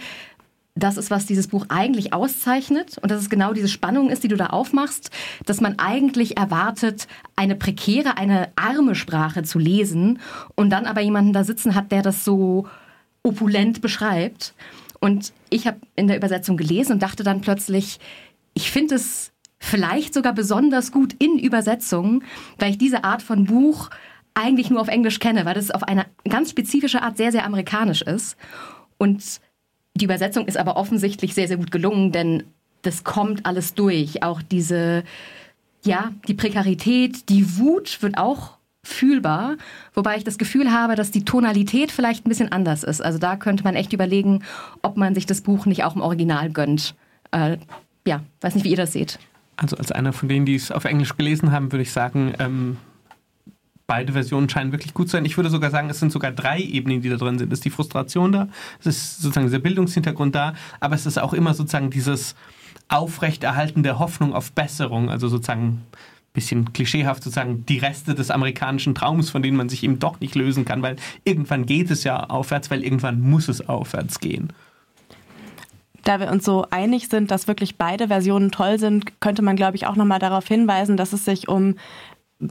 das 0.75 0.97
ist, 0.97 1.11
was 1.11 1.26
dieses 1.26 1.49
Buch 1.49 1.67
eigentlich 1.69 2.14
auszeichnet 2.14 2.97
und 2.99 3.11
dass 3.11 3.21
es 3.21 3.29
genau 3.29 3.52
diese 3.52 3.69
Spannung 3.69 4.09
ist, 4.09 4.25
die 4.25 4.29
du 4.29 4.37
da 4.37 4.47
aufmachst, 4.47 5.11
dass 5.45 5.61
man 5.61 5.79
eigentlich 5.79 6.38
erwartet, 6.38 7.09
eine 7.37 7.57
prekäre, 7.57 8.17
eine 8.17 8.50
arme 8.57 8.95
Sprache 8.95 9.43
zu 9.43 9.59
lesen 9.59 10.19
und 10.55 10.71
dann 10.71 10.87
aber 10.87 11.02
jemanden 11.02 11.35
da 11.35 11.45
sitzen 11.45 11.75
hat, 11.75 11.93
der 11.93 12.02
das 12.02 12.25
so 12.25 12.67
opulent 13.23 13.83
beschreibt. 13.83 14.55
Und 14.99 15.33
ich 15.50 15.67
habe 15.67 15.79
in 15.95 16.09
der 16.09 16.17
Übersetzung 16.17 16.57
gelesen 16.57 16.93
und 16.93 17.02
dachte 17.02 17.23
dann 17.23 17.43
plötzlich, 17.43 18.00
ich 18.55 18.71
finde 18.71 18.95
es 18.95 19.33
vielleicht 19.59 20.14
sogar 20.14 20.33
besonders 20.33 20.91
gut 20.91 21.14
in 21.19 21.38
Übersetzungen, 21.38 22.25
weil 22.59 22.71
ich 22.71 22.79
diese 22.79 23.05
Art 23.05 23.23
von 23.23 23.45
Buch 23.45 23.91
eigentlich 24.35 24.71
nur 24.71 24.81
auf 24.81 24.88
Englisch 24.88 25.19
kenne, 25.19 25.45
weil 25.45 25.55
das 25.55 25.71
auf 25.71 25.83
eine 25.83 26.07
ganz 26.29 26.50
spezifische 26.50 27.02
Art 27.02 27.19
sehr, 27.19 27.31
sehr 27.31 27.45
amerikanisch 27.45 28.00
ist. 28.02 28.37
Und 28.97 29.41
die 29.95 30.05
Übersetzung 30.05 30.47
ist 30.47 30.57
aber 30.57 30.77
offensichtlich 30.77 31.35
sehr, 31.35 31.49
sehr 31.49 31.57
gut 31.57 31.71
gelungen, 31.71 32.13
denn 32.13 32.45
das 32.83 33.05
kommt 33.05 33.47
alles 33.47 33.75
durch. 33.75 34.23
Auch 34.23 34.43
diese, 34.43 35.05
ja, 35.85 36.13
die 36.29 36.35
Prekarität, 36.35 37.29
die 37.29 37.59
Wut 37.59 38.03
wird 38.03 38.19
auch 38.19 38.59
fühlbar, 38.85 39.57
wobei 39.95 40.17
ich 40.17 40.25
das 40.25 40.39
Gefühl 40.39 40.73
habe, 40.73 40.97
dass 40.97 41.13
die 41.13 41.25
Tonalität 41.25 41.93
vielleicht 41.93 42.27
ein 42.27 42.29
bisschen 42.29 42.51
anders 42.51 42.83
ist. 42.83 43.01
Also 43.01 43.19
da 43.19 43.37
könnte 43.37 43.63
man 43.63 43.77
echt 43.77 43.93
überlegen, 43.93 44.43
ob 44.83 44.97
man 44.97 45.15
sich 45.15 45.27
das 45.27 45.41
Buch 45.41 45.67
nicht 45.67 45.85
auch 45.85 45.95
im 45.95 46.01
Original 46.01 46.51
gönnt. 46.51 46.97
Äh, 47.31 47.59
ja, 48.07 48.23
weiß 48.41 48.57
nicht, 48.57 48.65
wie 48.65 48.71
ihr 48.71 48.77
das 48.77 48.93
seht. 48.93 49.21
Also 49.57 49.77
als 49.77 49.93
einer 49.93 50.13
von 50.13 50.29
denen, 50.29 50.47
die 50.47 50.57
es 50.57 50.73
auf 50.73 50.85
Englisch 50.85 51.17
gelesen 51.17 51.53
haben, 51.53 51.71
würde 51.71 51.83
ich 51.83 51.93
sagen, 51.93 52.35
ähm, 52.41 52.77
beide 53.93 54.15
Versionen 54.15 54.49
scheinen 54.49 54.73
wirklich 54.73 54.95
gut 54.95 55.09
zu 55.09 55.19
sein. 55.19 55.27
Ich 55.27 55.37
würde 55.37 55.51
sogar 55.51 55.71
sagen, 55.71 55.91
es 55.91 56.01
sind 56.01 56.13
sogar 56.13 56.33
drei 56.33 56.59
Ebenen, 56.59 57.03
die 57.03 57.11
da 57.11 57.17
drin 57.17 57.39
sind. 57.39 57.53
Es 57.53 57.59
ist 57.59 57.67
die 57.67 57.71
Frustration 57.71 58.33
da, 58.33 58.49
es 58.81 58.87
ist 58.87 59.21
sozusagen 59.21 59.49
dieser 59.49 59.59
Bildungshintergrund 59.59 60.35
da, 60.35 60.55
aber 60.81 60.95
es 60.95 61.05
ist 61.05 61.19
auch 61.19 61.35
immer 61.35 61.53
sozusagen 61.53 61.91
dieses 61.91 62.35
Aufrechterhalten 62.89 63.83
der 63.83 63.99
Hoffnung 63.99 64.33
auf 64.33 64.53
Besserung, 64.53 65.11
also 65.11 65.29
sozusagen 65.29 65.83
bisschen 66.33 66.73
klischeehaft 66.73 67.23
sozusagen 67.23 67.67
die 67.67 67.77
Reste 67.77 68.15
des 68.15 68.31
amerikanischen 68.31 68.95
Traums, 68.95 69.29
von 69.29 69.43
denen 69.43 69.59
man 69.59 69.69
sich 69.69 69.85
eben 69.85 69.99
doch 69.99 70.21
nicht 70.21 70.37
lösen 70.37 70.65
kann, 70.65 70.81
weil 70.81 70.97
irgendwann 71.25 71.67
geht 71.67 71.91
es 71.91 72.03
ja 72.03 72.25
aufwärts, 72.31 72.71
weil 72.71 72.83
irgendwann 72.85 73.21
muss 73.21 73.49
es 73.49 73.69
aufwärts 73.69 74.21
gehen. 74.21 74.55
Da 76.05 76.19
wir 76.19 76.31
uns 76.31 76.47
so 76.47 76.65
einig 76.71 77.09
sind, 77.09 77.31
dass 77.31 77.47
wirklich 77.47 77.77
beide 77.77 78.09
Versionen 78.09 78.51
toll 78.51 78.79
sind, 78.79 79.21
könnte 79.21 79.43
man, 79.43 79.55
glaube 79.55 79.77
ich, 79.77 79.87
auch 79.87 79.97
nochmal 79.97 80.19
darauf 80.19 80.49
hinweisen, 80.49 80.97
dass 80.97 81.13
es 81.13 81.27
sich 81.27 81.49
um 81.49 81.77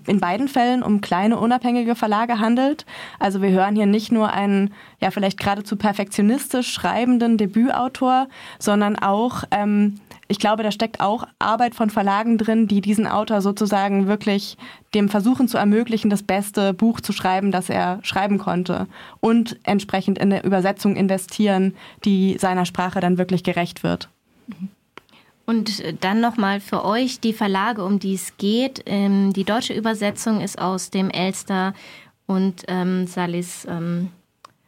in 0.07 0.19
beiden 0.19 0.48
Fällen 0.48 0.83
um 0.83 1.01
kleine 1.01 1.39
unabhängige 1.39 1.95
Verlage 1.95 2.39
handelt. 2.39 2.86
Also 3.19 3.41
wir 3.41 3.50
hören 3.50 3.75
hier 3.75 3.86
nicht 3.86 4.12
nur 4.12 4.31
einen 4.31 4.74
ja 5.00 5.12
vielleicht 5.12 5.39
geradezu 5.39 5.75
perfektionistisch 5.75 6.71
schreibenden 6.71 7.38
Debütautor, 7.38 8.27
sondern 8.60 8.98
auch 8.98 9.43
ähm, 9.51 10.00
ich 10.31 10.39
glaube, 10.39 10.63
da 10.63 10.71
steckt 10.71 11.01
auch 11.01 11.25
Arbeit 11.39 11.75
von 11.75 11.89
Verlagen 11.89 12.38
drin, 12.38 12.65
die 12.65 12.79
diesen 12.79 13.05
Autor 13.05 13.41
sozusagen 13.41 14.07
wirklich 14.07 14.57
dem 14.93 15.10
versuchen 15.10 15.50
zu 15.50 15.57
ermöglichen, 15.57 16.10
das 16.10 16.24
beste 16.24 16.74
Buch 16.74 17.01
zu 17.01 17.12
schreiben, 17.12 17.51
das 17.51 17.69
er 17.69 18.00
schreiben 18.01 18.38
konnte 18.38 18.88
und 19.19 19.60
entsprechend 19.63 20.17
in 20.19 20.31
eine 20.31 20.45
Übersetzung 20.45 20.95
investieren, 20.95 21.75
die 22.05 22.38
seiner 22.39 22.65
Sprache 22.65 23.01
dann 23.01 23.17
wirklich 23.17 23.43
gerecht 23.43 23.83
wird. 23.83 24.07
Und 25.45 25.83
dann 26.03 26.21
nochmal 26.21 26.60
für 26.60 26.86
euch 26.86 27.19
die 27.19 27.33
Verlage, 27.33 27.83
um 27.83 28.00
die 28.00 28.13
es 28.13 28.38
geht. 28.38 28.83
Ähm, 28.86 29.33
die 29.33 29.43
deutsche 29.43 29.74
Übersetzung 29.74 30.41
ist 30.41 30.60
aus 30.60 30.91
dem 30.91 31.10
Elster 31.10 31.74
und 32.25 32.63
ähm, 32.67 33.07
Salis 33.07 33.65
ähm, 33.69 34.10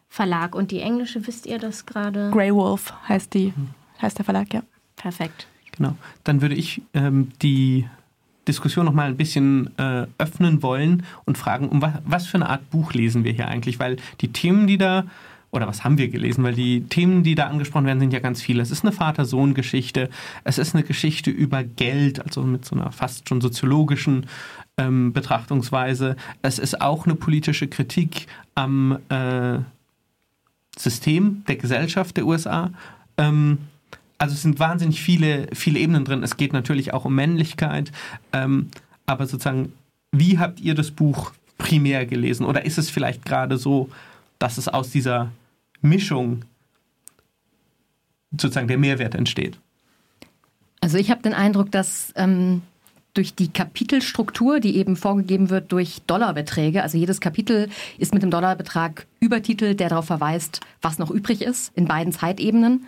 Verlag. 0.09 0.55
Und 0.55 0.71
die 0.71 0.79
englische, 0.79 1.25
wisst 1.25 1.45
ihr 1.45 1.57
das 1.57 1.85
gerade? 1.85 2.29
Grey 2.31 2.53
Wolf 2.53 2.93
heißt, 3.07 3.33
die, 3.33 3.53
heißt 4.01 4.17
der 4.17 4.25
Verlag, 4.25 4.53
ja. 4.53 4.61
Perfekt. 4.95 5.47
Genau. 5.75 5.95
Dann 6.23 6.41
würde 6.41 6.55
ich 6.55 6.81
ähm, 6.93 7.31
die 7.41 7.87
Diskussion 8.47 8.85
noch 8.85 8.93
mal 8.93 9.07
ein 9.07 9.17
bisschen 9.17 9.77
äh, 9.77 10.05
öffnen 10.17 10.61
wollen 10.61 11.03
und 11.25 11.37
fragen, 11.37 11.69
um 11.69 11.81
was, 11.81 11.93
was 12.05 12.27
für 12.27 12.37
eine 12.37 12.49
Art 12.49 12.69
Buch 12.69 12.93
lesen 12.93 13.23
wir 13.23 13.31
hier 13.31 13.47
eigentlich? 13.47 13.79
Weil 13.79 13.97
die 14.21 14.31
Themen, 14.31 14.67
die 14.67 14.77
da 14.77 15.05
oder 15.53 15.67
was 15.67 15.83
haben 15.83 15.99
wir 15.99 16.09
gelesen? 16.09 16.43
Weil 16.43 16.55
die 16.55 16.81
Themen, 16.81 17.21
die 17.21 17.35
da 17.35 17.45
angesprochen 17.45 17.85
werden, 17.85 17.99
sind 17.99 18.11
ja 18.11 18.19
ganz 18.19 18.41
viele. 18.41 18.63
Es 18.63 18.71
ist 18.71 18.83
eine 18.83 18.91
Vater-Sohn-Geschichte. 18.91 20.09
Es 20.43 20.57
ist 20.57 20.73
eine 20.73 20.83
Geschichte 20.83 21.29
über 21.29 21.63
Geld, 21.63 22.19
also 22.19 22.41
mit 22.41 22.65
so 22.65 22.75
einer 22.75 22.91
fast 22.91 23.29
schon 23.29 23.39
soziologischen 23.39 24.25
ähm, 24.77 25.13
Betrachtungsweise. 25.13 26.15
Es 26.41 26.57
ist 26.57 26.81
auch 26.81 27.05
eine 27.05 27.13
politische 27.13 27.67
Kritik 27.67 28.25
am 28.55 28.97
äh, 29.09 29.59
System 30.75 31.43
der 31.47 31.57
Gesellschaft 31.57 32.17
der 32.17 32.25
USA. 32.25 32.71
Ähm, 33.17 33.59
also 34.17 34.33
es 34.33 34.41
sind 34.41 34.59
wahnsinnig 34.59 35.03
viele, 35.03 35.47
viele 35.53 35.77
Ebenen 35.77 36.03
drin. 36.03 36.23
Es 36.23 36.35
geht 36.35 36.53
natürlich 36.53 36.93
auch 36.95 37.05
um 37.05 37.13
Männlichkeit. 37.13 37.91
Ähm, 38.31 38.69
aber 39.05 39.27
sozusagen, 39.27 39.71
wie 40.11 40.39
habt 40.39 40.61
ihr 40.61 40.73
das 40.73 40.89
Buch 40.89 41.31
primär 41.59 42.07
gelesen? 42.07 42.43
Oder 42.43 42.65
ist 42.65 42.79
es 42.79 42.89
vielleicht 42.89 43.23
gerade 43.23 43.59
so, 43.59 43.89
dass 44.39 44.57
es 44.57 44.67
aus 44.67 44.89
dieser 44.89 45.29
Mischung 45.83 46.45
sozusagen 48.31 48.67
der 48.67 48.79
Mehrwert 48.79 49.13
entsteht? 49.13 49.59
Also 50.81 50.97
ich 50.97 51.11
habe 51.11 51.21
den 51.21 51.33
Eindruck, 51.33 51.71
dass 51.71 52.11
ähm, 52.15 52.61
durch 53.13 53.35
die 53.35 53.49
Kapitelstruktur, 53.49 54.59
die 54.59 54.75
eben 54.77 54.95
vorgegeben 54.95 55.49
wird 55.49 55.71
durch 55.71 56.01
Dollarbeträge, 56.07 56.81
also 56.81 56.97
jedes 56.97 57.21
Kapitel 57.21 57.69
ist 57.97 58.13
mit 58.13 58.23
dem 58.23 58.31
Dollarbetrag 58.31 59.05
übertitelt, 59.19 59.79
der 59.79 59.89
darauf 59.89 60.05
verweist, 60.05 60.61
was 60.81 60.97
noch 60.97 61.11
übrig 61.11 61.41
ist 61.41 61.71
in 61.75 61.85
beiden 61.85 62.11
Zeitebenen. 62.11 62.87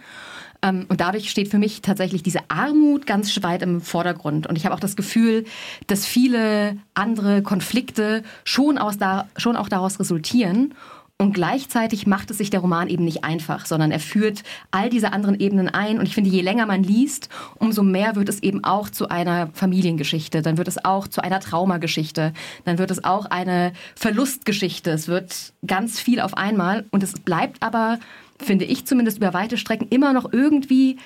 Ähm, 0.61 0.85
und 0.89 0.99
dadurch 0.99 1.29
steht 1.29 1.49
für 1.49 1.59
mich 1.59 1.81
tatsächlich 1.81 2.23
diese 2.23 2.39
Armut 2.49 3.05
ganz 3.05 3.41
weit 3.43 3.61
im 3.61 3.81
Vordergrund. 3.81 4.47
Und 4.47 4.57
ich 4.57 4.65
habe 4.65 4.73
auch 4.73 4.79
das 4.79 4.95
Gefühl, 4.95 5.45
dass 5.87 6.05
viele 6.05 6.77
andere 6.95 7.43
Konflikte 7.43 8.23
schon, 8.43 8.77
aus 8.77 8.97
da, 8.97 9.27
schon 9.37 9.55
auch 9.55 9.69
daraus 9.69 9.99
resultieren. 9.99 10.73
Und 11.17 11.31
gleichzeitig 11.33 12.07
macht 12.07 12.29
es 12.29 12.39
sich 12.39 12.49
der 12.49 12.59
Roman 12.59 12.89
eben 12.89 13.05
nicht 13.05 13.23
einfach, 13.23 13.65
sondern 13.65 13.89
er 13.89 14.01
führt 14.01 14.43
all 14.71 14.89
diese 14.89 15.13
anderen 15.13 15.39
Ebenen 15.39 15.69
ein. 15.69 15.97
Und 15.97 16.07
ich 16.07 16.13
finde, 16.13 16.29
je 16.29 16.41
länger 16.41 16.65
man 16.65 16.83
liest, 16.83 17.29
umso 17.57 17.83
mehr 17.83 18.17
wird 18.17 18.27
es 18.27 18.43
eben 18.43 18.65
auch 18.65 18.89
zu 18.89 19.07
einer 19.07 19.47
Familiengeschichte. 19.53 20.41
Dann 20.41 20.57
wird 20.57 20.67
es 20.67 20.83
auch 20.83 21.07
zu 21.07 21.21
einer 21.21 21.39
Traumageschichte. 21.39 22.33
Dann 22.65 22.77
wird 22.79 22.91
es 22.91 23.05
auch 23.05 23.27
eine 23.27 23.71
Verlustgeschichte. 23.95 24.91
Es 24.91 25.07
wird 25.07 25.53
ganz 25.65 26.01
viel 26.01 26.19
auf 26.19 26.35
einmal. 26.35 26.83
Und 26.91 27.01
es 27.01 27.13
bleibt 27.13 27.63
aber 27.63 27.97
finde 28.37 28.65
ich 28.65 28.85
zumindest 28.85 29.19
über 29.19 29.33
weite 29.33 29.57
Strecken 29.57 29.87
immer 29.89 30.11
noch 30.11 30.33
irgendwie 30.33 30.97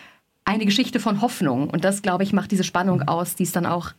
eine 0.43 0.65
Geschichte 0.65 0.99
von 0.99 1.21
Hoffnung. 1.21 1.69
Und 1.69 1.83
das, 1.83 2.01
glaube 2.01 2.23
ich, 2.23 2.33
macht 2.33 2.49
diese 2.49 2.63
Spannung 2.63 3.03
aus, 3.03 3.35
die 3.35 3.43
es 3.43 3.51
dann 3.51 3.67
auch 3.67 3.91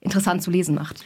interessant 0.00 0.42
zu 0.42 0.50
lesen 0.50 0.74
macht. 0.74 1.02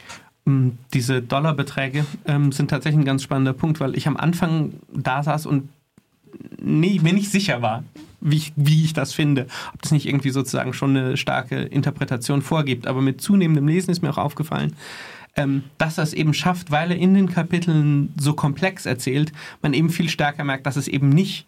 Mm, 0.49 0.77
diese 0.93 1.21
Dollarbeträge 1.21 2.05
ähm, 2.25 2.51
sind 2.51 2.69
tatsächlich 2.69 3.01
ein 3.01 3.05
ganz 3.05 3.21
spannender 3.23 3.53
Punkt, 3.53 3.79
weil 3.79 3.95
ich 3.95 4.07
am 4.07 4.17
Anfang 4.17 4.73
da 4.91 5.21
saß 5.21 5.45
und 5.45 5.69
nie, 6.59 6.99
mir 6.99 7.13
nicht 7.13 7.29
sicher 7.29 7.61
war, 7.61 7.83
wie 8.19 8.37
ich, 8.37 8.53
wie 8.55 8.83
ich 8.83 8.93
das 8.93 9.13
finde. 9.13 9.47
Ob 9.73 9.81
das 9.81 9.91
nicht 9.91 10.07
irgendwie 10.07 10.31
sozusagen 10.31 10.73
schon 10.73 10.97
eine 10.97 11.17
starke 11.17 11.57
Interpretation 11.57 12.41
vorgibt. 12.41 12.87
Aber 12.87 13.01
mit 13.01 13.21
zunehmendem 13.21 13.67
Lesen 13.67 13.91
ist 13.91 14.01
mir 14.01 14.09
auch 14.09 14.17
aufgefallen, 14.17 14.75
ähm, 15.35 15.63
dass 15.77 15.99
er 15.99 16.03
es 16.03 16.13
eben 16.13 16.33
schafft, 16.33 16.71
weil 16.71 16.91
er 16.91 16.97
in 16.97 17.13
den 17.13 17.29
Kapiteln 17.29 18.13
so 18.19 18.33
komplex 18.33 18.85
erzählt, 18.87 19.31
man 19.61 19.73
eben 19.73 19.89
viel 19.91 20.09
stärker 20.09 20.43
merkt, 20.43 20.65
dass 20.65 20.77
es 20.77 20.87
eben 20.87 21.09
nicht 21.09 21.45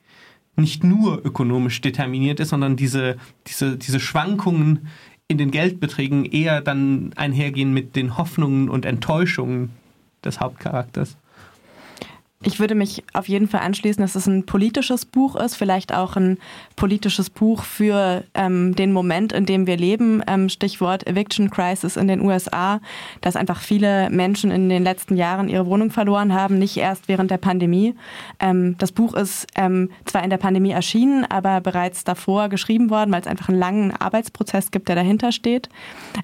nicht 0.57 0.83
nur 0.83 1.25
ökonomisch 1.25 1.79
determiniert 1.79 2.41
ist, 2.41 2.49
sondern 2.49 2.75
diese, 2.75 3.17
diese, 3.47 3.77
diese 3.77 4.01
Schwankungen 4.01 4.89
in 5.31 5.37
den 5.37 5.51
Geldbeträgen 5.51 6.25
eher 6.25 6.61
dann 6.61 7.13
einhergehen 7.15 7.73
mit 7.73 7.95
den 7.95 8.17
Hoffnungen 8.17 8.69
und 8.69 8.85
Enttäuschungen 8.85 9.71
des 10.23 10.39
Hauptcharakters. 10.39 11.15
Ich 12.43 12.59
würde 12.59 12.73
mich 12.73 13.03
auf 13.13 13.29
jeden 13.29 13.47
Fall 13.47 13.61
anschließen, 13.61 14.01
dass 14.01 14.15
es 14.15 14.25
ein 14.25 14.47
politisches 14.47 15.05
Buch 15.05 15.35
ist, 15.35 15.55
vielleicht 15.55 15.93
auch 15.93 16.15
ein 16.15 16.39
politisches 16.75 17.29
Buch 17.29 17.63
für 17.63 18.23
ähm, 18.33 18.75
den 18.75 18.93
Moment, 18.93 19.31
in 19.31 19.45
dem 19.45 19.67
wir 19.67 19.77
leben. 19.77 20.23
Ähm, 20.25 20.49
Stichwort 20.49 21.05
Eviction 21.05 21.51
Crisis 21.51 21.97
in 21.97 22.07
den 22.07 22.21
USA, 22.21 22.81
dass 23.21 23.35
einfach 23.35 23.61
viele 23.61 24.09
Menschen 24.09 24.49
in 24.49 24.69
den 24.69 24.83
letzten 24.83 25.17
Jahren 25.17 25.49
ihre 25.49 25.67
Wohnung 25.67 25.91
verloren 25.91 26.33
haben, 26.33 26.57
nicht 26.57 26.77
erst 26.77 27.07
während 27.07 27.29
der 27.29 27.37
Pandemie. 27.37 27.93
Ähm, 28.39 28.75
das 28.79 28.91
Buch 28.91 29.13
ist 29.13 29.45
ähm, 29.55 29.91
zwar 30.05 30.23
in 30.23 30.31
der 30.31 30.37
Pandemie 30.37 30.71
erschienen, 30.71 31.25
aber 31.25 31.61
bereits 31.61 32.03
davor 32.05 32.49
geschrieben 32.49 32.89
worden, 32.89 33.11
weil 33.11 33.21
es 33.21 33.27
einfach 33.27 33.49
einen 33.49 33.59
langen 33.59 33.91
Arbeitsprozess 33.91 34.71
gibt, 34.71 34.87
der 34.87 34.95
dahinter 34.95 35.31
steht. 35.31 35.69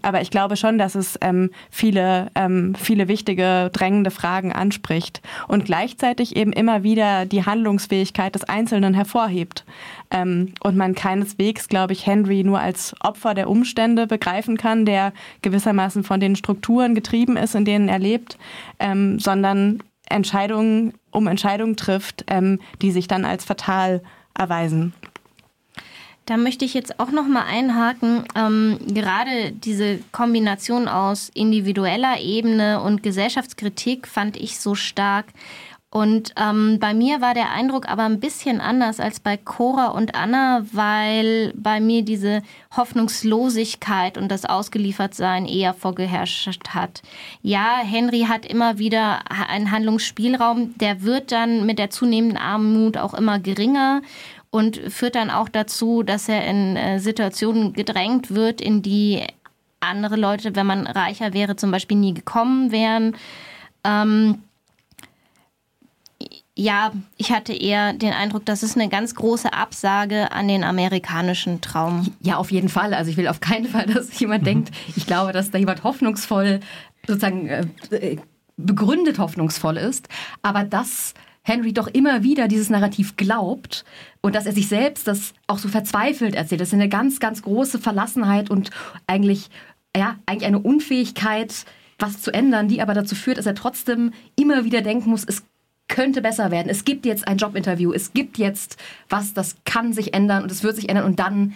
Aber 0.01 0.21
ich 0.21 0.31
glaube 0.31 0.57
schon, 0.57 0.79
dass 0.79 0.95
es 0.95 1.19
ähm, 1.21 1.51
viele, 1.69 2.31
ähm, 2.33 2.73
viele 2.73 3.07
wichtige, 3.07 3.69
drängende 3.71 4.09
Fragen 4.09 4.51
anspricht 4.51 5.21
und 5.47 5.65
gleichzeitig 5.65 6.06
gleichzeitig 6.07 6.37
eben 6.37 6.53
immer 6.53 6.83
wieder 6.83 7.25
die 7.25 7.45
Handlungsfähigkeit 7.45 8.33
des 8.33 8.45
Einzelnen 8.45 8.93
hervorhebt. 8.93 9.65
Ähm, 10.09 10.53
und 10.63 10.77
man 10.77 10.95
keineswegs, 10.95 11.67
glaube 11.67 11.93
ich, 11.93 12.05
Henry 12.05 12.43
nur 12.43 12.59
als 12.59 12.95
Opfer 13.01 13.33
der 13.33 13.49
Umstände 13.49 14.07
begreifen 14.07 14.55
kann, 14.55 14.85
der 14.85 15.11
gewissermaßen 15.41 16.03
von 16.05 16.21
den 16.21 16.37
Strukturen 16.37 16.95
getrieben 16.95 17.35
ist, 17.35 17.55
in 17.55 17.65
denen 17.65 17.89
er 17.89 17.99
lebt, 17.99 18.37
ähm, 18.79 19.19
sondern 19.19 19.83
Entscheidungen 20.09 20.93
um 21.11 21.27
Entscheidungen 21.27 21.75
trifft, 21.75 22.23
ähm, 22.27 22.59
die 22.81 22.91
sich 22.91 23.07
dann 23.07 23.25
als 23.25 23.43
fatal 23.43 24.01
erweisen. 24.33 24.93
Da 26.25 26.35
möchte 26.35 26.65
ich 26.65 26.73
jetzt 26.73 26.99
auch 26.99 27.11
noch 27.11 27.27
mal 27.27 27.45
einhaken. 27.45 28.23
Ähm, 28.35 28.79
gerade 28.87 29.51
diese 29.51 29.99
Kombination 30.11 30.87
aus 30.87 31.31
individueller 31.33 32.19
Ebene 32.19 32.81
und 32.81 33.01
Gesellschaftskritik 33.01 34.07
fand 34.07 34.35
ich 34.35 34.59
so 34.59 34.75
stark, 34.75 35.27
und 35.89 36.33
ähm, 36.35 36.79
bei 36.79 36.93
mir 36.93 37.21
war 37.21 37.33
der 37.33 37.51
Eindruck 37.51 37.87
aber 37.87 38.03
ein 38.03 38.19
bisschen 38.19 38.59
anders 38.59 38.99
als 38.99 39.21
bei 39.21 39.37
Cora 39.37 39.87
und 39.87 40.15
Anna, 40.15 40.65
weil 40.73 41.53
bei 41.55 41.79
mir 41.79 42.03
diese 42.03 42.41
Hoffnungslosigkeit 42.75 44.17
und 44.17 44.29
das 44.29 44.43
Ausgeliefertsein 44.43 45.45
eher 45.45 45.73
vorgeherrscht 45.73 46.69
hat. 46.69 47.01
Ja, 47.41 47.77
Henry 47.77 48.25
hat 48.27 48.45
immer 48.45 48.79
wieder 48.79 49.21
einen 49.31 49.71
Handlungsspielraum, 49.71 50.77
der 50.77 51.03
wird 51.03 51.31
dann 51.31 51.65
mit 51.65 51.79
der 51.79 51.89
zunehmenden 51.89 52.37
Armut 52.37 52.97
auch 52.97 53.13
immer 53.13 53.39
geringer 53.39 54.01
und 54.49 54.77
führt 54.89 55.15
dann 55.15 55.29
auch 55.29 55.47
dazu, 55.47 56.03
dass 56.03 56.27
er 56.27 56.45
in 56.45 56.75
äh, 56.75 56.99
Situationen 56.99 57.71
gedrängt 57.71 58.35
wird, 58.35 58.59
in 58.59 58.81
die 58.81 59.23
andere 59.79 60.17
Leute, 60.17 60.53
wenn 60.55 60.67
man 60.67 60.85
reicher 60.85 61.33
wäre, 61.33 61.55
zum 61.55 61.71
Beispiel 61.71 61.97
nie 61.97 62.13
gekommen 62.13 62.73
wären. 62.73 63.15
Ähm, 63.85 64.43
ja, 66.55 66.91
ich 67.17 67.31
hatte 67.31 67.53
eher 67.53 67.93
den 67.93 68.13
Eindruck, 68.13 68.45
das 68.45 68.63
ist 68.63 68.75
eine 68.75 68.89
ganz 68.89 69.13
große 69.13 69.53
Absage 69.53 70.31
an 70.31 70.47
den 70.47 70.63
amerikanischen 70.63 71.61
Traum. 71.61 72.13
Ja, 72.19 72.37
auf 72.37 72.51
jeden 72.51 72.69
Fall. 72.69 72.95
Also 72.95 73.11
ich 73.11 73.17
will 73.17 73.27
auf 73.27 73.39
keinen 73.39 73.67
Fall, 73.67 73.85
dass 73.85 74.19
jemand 74.19 74.41
mhm. 74.41 74.45
denkt, 74.45 74.71
ich 74.95 75.05
glaube, 75.05 75.33
dass 75.33 75.51
da 75.51 75.59
jemand 75.59 75.83
hoffnungsvoll, 75.83 76.59
sozusagen 77.05 77.47
äh, 77.47 78.17
begründet 78.57 79.19
hoffnungsvoll 79.19 79.77
ist. 79.77 80.09
Aber 80.41 80.63
dass 80.63 81.13
Henry 81.43 81.73
doch 81.73 81.87
immer 81.87 82.23
wieder 82.23 82.47
dieses 82.47 82.69
Narrativ 82.69 83.15
glaubt 83.15 83.85
und 84.21 84.35
dass 84.35 84.47
er 84.47 84.51
sich 84.51 84.67
selbst 84.67 85.07
das 85.07 85.33
auch 85.45 85.59
so 85.59 85.69
verzweifelt 85.69 86.35
erzählt. 86.35 86.59
Das 86.59 86.69
ist 86.69 86.73
eine 86.73 86.89
ganz, 86.89 87.19
ganz 87.19 87.43
große 87.43 87.79
Verlassenheit 87.79 88.49
und 88.49 88.71
eigentlich, 89.05 89.49
ja, 89.95 90.17
eigentlich 90.25 90.47
eine 90.47 90.59
Unfähigkeit, 90.59 91.65
was 91.99 92.21
zu 92.21 92.33
ändern, 92.33 92.67
die 92.67 92.81
aber 92.81 92.93
dazu 92.93 93.15
führt, 93.15 93.37
dass 93.37 93.45
er 93.45 93.55
trotzdem 93.55 94.11
immer 94.35 94.65
wieder 94.65 94.81
denken 94.81 95.09
muss, 95.11 95.23
es 95.23 95.43
könnte 95.87 96.21
besser 96.21 96.51
werden. 96.51 96.69
Es 96.69 96.85
gibt 96.85 97.05
jetzt 97.05 97.27
ein 97.27 97.37
Jobinterview. 97.37 97.93
Es 97.93 98.13
gibt 98.13 98.37
jetzt 98.37 98.77
was, 99.09 99.33
das 99.33 99.55
kann 99.65 99.93
sich 99.93 100.13
ändern 100.13 100.43
und 100.43 100.51
es 100.51 100.63
wird 100.63 100.75
sich 100.75 100.89
ändern 100.89 101.05
und 101.05 101.19
dann 101.19 101.53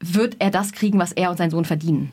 wird 0.00 0.36
er 0.38 0.50
das 0.50 0.72
kriegen, 0.72 0.98
was 0.98 1.12
er 1.12 1.30
und 1.30 1.36
sein 1.36 1.50
Sohn 1.50 1.64
verdienen. 1.64 2.12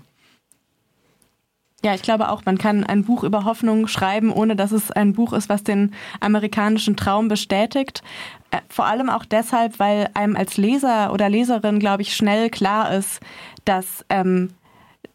Ja, 1.83 1.95
ich 1.95 2.03
glaube 2.03 2.29
auch, 2.29 2.45
man 2.45 2.59
kann 2.59 2.83
ein 2.83 3.03
Buch 3.03 3.23
über 3.23 3.43
Hoffnung 3.43 3.87
schreiben, 3.87 4.31
ohne 4.31 4.55
dass 4.55 4.71
es 4.71 4.91
ein 4.91 5.13
Buch 5.13 5.33
ist, 5.33 5.49
was 5.49 5.63
den 5.63 5.95
amerikanischen 6.19 6.95
Traum 6.95 7.27
bestätigt. 7.27 8.03
Äh, 8.51 8.59
vor 8.69 8.85
allem 8.85 9.09
auch 9.09 9.25
deshalb, 9.25 9.79
weil 9.79 10.09
einem 10.13 10.35
als 10.35 10.57
Leser 10.57 11.11
oder 11.11 11.27
Leserin, 11.27 11.79
glaube 11.79 12.03
ich, 12.03 12.15
schnell 12.15 12.51
klar 12.51 12.93
ist, 12.93 13.19
dass 13.65 14.05
ähm, 14.09 14.53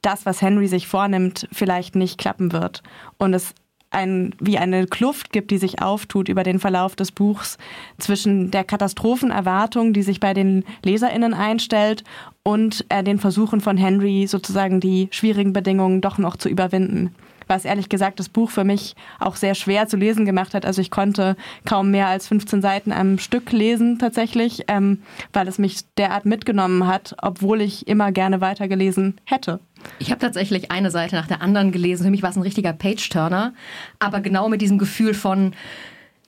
das, 0.02 0.26
was 0.26 0.42
Henry 0.42 0.66
sich 0.66 0.88
vornimmt, 0.88 1.48
vielleicht 1.52 1.94
nicht 1.94 2.18
klappen 2.18 2.52
wird. 2.52 2.82
Und 3.16 3.32
es 3.32 3.54
ein, 3.96 4.34
wie 4.38 4.58
eine 4.58 4.86
Kluft 4.86 5.32
gibt, 5.32 5.50
die 5.50 5.58
sich 5.58 5.82
auftut 5.82 6.28
über 6.28 6.44
den 6.44 6.60
Verlauf 6.60 6.94
des 6.94 7.10
Buchs 7.10 7.58
zwischen 7.98 8.50
der 8.52 8.62
Katastrophenerwartung, 8.62 9.92
die 9.92 10.02
sich 10.02 10.20
bei 10.20 10.34
den 10.34 10.64
LeserInnen 10.84 11.34
einstellt, 11.34 12.04
und 12.44 12.84
äh, 12.90 13.02
den 13.02 13.18
Versuchen 13.18 13.60
von 13.60 13.76
Henry, 13.76 14.28
sozusagen 14.28 14.78
die 14.78 15.08
schwierigen 15.10 15.52
Bedingungen 15.52 16.00
doch 16.00 16.16
noch 16.16 16.36
zu 16.36 16.48
überwinden 16.48 17.12
was 17.46 17.64
ehrlich 17.64 17.88
gesagt 17.88 18.18
das 18.20 18.28
Buch 18.28 18.50
für 18.50 18.64
mich 18.64 18.94
auch 19.18 19.36
sehr 19.36 19.54
schwer 19.54 19.88
zu 19.88 19.96
lesen 19.96 20.24
gemacht 20.24 20.54
hat. 20.54 20.66
Also 20.66 20.80
ich 20.80 20.90
konnte 20.90 21.36
kaum 21.64 21.90
mehr 21.90 22.08
als 22.08 22.28
15 22.28 22.62
Seiten 22.62 22.92
am 22.92 23.18
Stück 23.18 23.52
lesen 23.52 23.98
tatsächlich, 23.98 24.64
ähm, 24.68 25.02
weil 25.32 25.48
es 25.48 25.58
mich 25.58 25.84
derart 25.96 26.26
mitgenommen 26.26 26.86
hat, 26.86 27.16
obwohl 27.22 27.60
ich 27.60 27.86
immer 27.86 28.12
gerne 28.12 28.40
weitergelesen 28.40 29.16
hätte. 29.24 29.60
Ich 29.98 30.10
habe 30.10 30.20
tatsächlich 30.20 30.70
eine 30.70 30.90
Seite 30.90 31.16
nach 31.16 31.26
der 31.26 31.42
anderen 31.42 31.72
gelesen. 31.72 32.04
Für 32.04 32.10
mich 32.10 32.22
war 32.22 32.30
es 32.30 32.36
ein 32.36 32.42
richtiger 32.42 32.72
Page-Turner, 32.72 33.54
aber 33.98 34.20
genau 34.20 34.48
mit 34.48 34.60
diesem 34.60 34.78
Gefühl 34.78 35.14
von, 35.14 35.52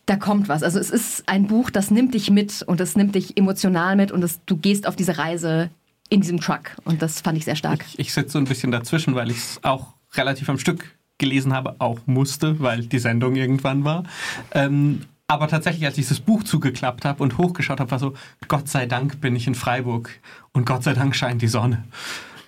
da 0.07 0.17
kommt 0.17 0.49
was. 0.49 0.63
Also 0.63 0.79
es 0.79 0.91
ist 0.91 1.29
ein 1.29 1.47
Buch, 1.47 1.71
das 1.71 1.91
nimmt 1.91 2.15
dich 2.15 2.31
mit 2.31 2.63
und 2.63 2.81
es 2.81 2.97
nimmt 2.97 3.15
dich 3.15 3.37
emotional 3.37 3.97
mit 3.97 4.13
und 4.13 4.21
das, 4.21 4.41
du 4.47 4.57
gehst 4.57 4.87
auf 4.87 4.97
diese 4.97 5.19
Reise 5.19 5.71
in 6.09 6.21
diesem 6.21 6.41
Truck 6.41 6.77
und 6.85 7.03
das 7.03 7.21
fand 7.21 7.37
ich 7.37 7.45
sehr 7.45 7.57
stark. 7.57 7.85
Ich, 7.89 7.99
ich 7.99 8.13
sitze 8.13 8.33
so 8.33 8.39
ein 8.39 8.45
bisschen 8.45 8.71
dazwischen, 8.71 9.15
weil 9.15 9.31
ich 9.31 9.37
es 9.37 9.61
auch 9.63 9.95
relativ 10.15 10.49
am 10.49 10.59
Stück 10.59 10.98
gelesen 11.19 11.53
habe, 11.53 11.77
auch 11.79 12.01
musste, 12.07 12.61
weil 12.61 12.87
die 12.87 12.99
Sendung 12.99 13.37
irgendwann 13.37 13.85
war. 13.85 14.05
Ähm, 14.53 15.03
aber 15.27 15.47
tatsächlich, 15.49 15.85
als 15.85 15.99
ich 15.99 16.09
das 16.09 16.21
Buch 16.21 16.43
zugeklappt 16.43 17.05
habe 17.05 17.23
und 17.23 17.37
hochgeschaut 17.37 17.81
habe, 17.81 17.91
war 17.91 17.99
so, 17.99 18.15
Gott 18.49 18.69
sei 18.69 18.87
Dank 18.87 19.21
bin 19.21 19.37
ich 19.37 19.47
in 19.47 19.55
Freiburg 19.55 20.11
und 20.53 20.65
Gott 20.65 20.85
sei 20.85 20.95
Dank 20.95 21.15
scheint 21.15 21.43
die 21.43 21.49
Sonne. 21.49 21.85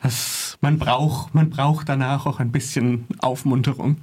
Das, 0.02 0.56
man, 0.62 0.78
braucht, 0.78 1.34
man 1.34 1.50
braucht 1.50 1.90
danach 1.90 2.24
auch 2.24 2.40
ein 2.40 2.52
bisschen 2.52 3.06
Aufmunterung. 3.18 3.98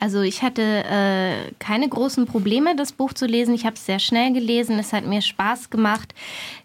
Also 0.00 0.22
ich 0.22 0.42
hatte 0.42 0.62
äh, 0.62 1.52
keine 1.58 1.86
großen 1.86 2.24
Probleme, 2.24 2.74
das 2.76 2.92
Buch 2.92 3.12
zu 3.12 3.26
lesen. 3.26 3.54
Ich 3.54 3.66
habe 3.66 3.76
es 3.76 3.84
sehr 3.84 3.98
schnell 3.98 4.32
gelesen. 4.32 4.78
Es 4.78 4.94
hat 4.94 5.04
mir 5.04 5.20
Spaß 5.20 5.68
gemacht. 5.68 6.14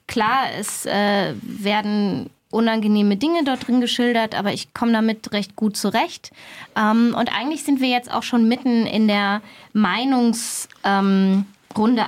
Klar, 0.08 0.46
es 0.58 0.86
äh, 0.86 1.34
werden 1.42 2.30
unangenehme 2.54 3.18
Dinge 3.18 3.44
dort 3.44 3.68
drin 3.68 3.82
geschildert, 3.82 4.36
aber 4.36 4.54
ich 4.54 4.74
komme 4.74 4.92
damit 4.92 5.32
recht 5.32 5.56
gut 5.56 5.76
zurecht. 5.76 6.32
Ähm, 6.76 7.16
und 7.18 7.36
eigentlich 7.36 7.64
sind 7.64 7.82
wir 7.82 7.90
jetzt 7.90 8.12
auch 8.12 8.24
schon 8.24 8.48
mitten 8.48 8.86
in 8.86 9.08
der 9.08 9.42
Meinungsrunde 9.74 10.68
ähm, 10.86 11.46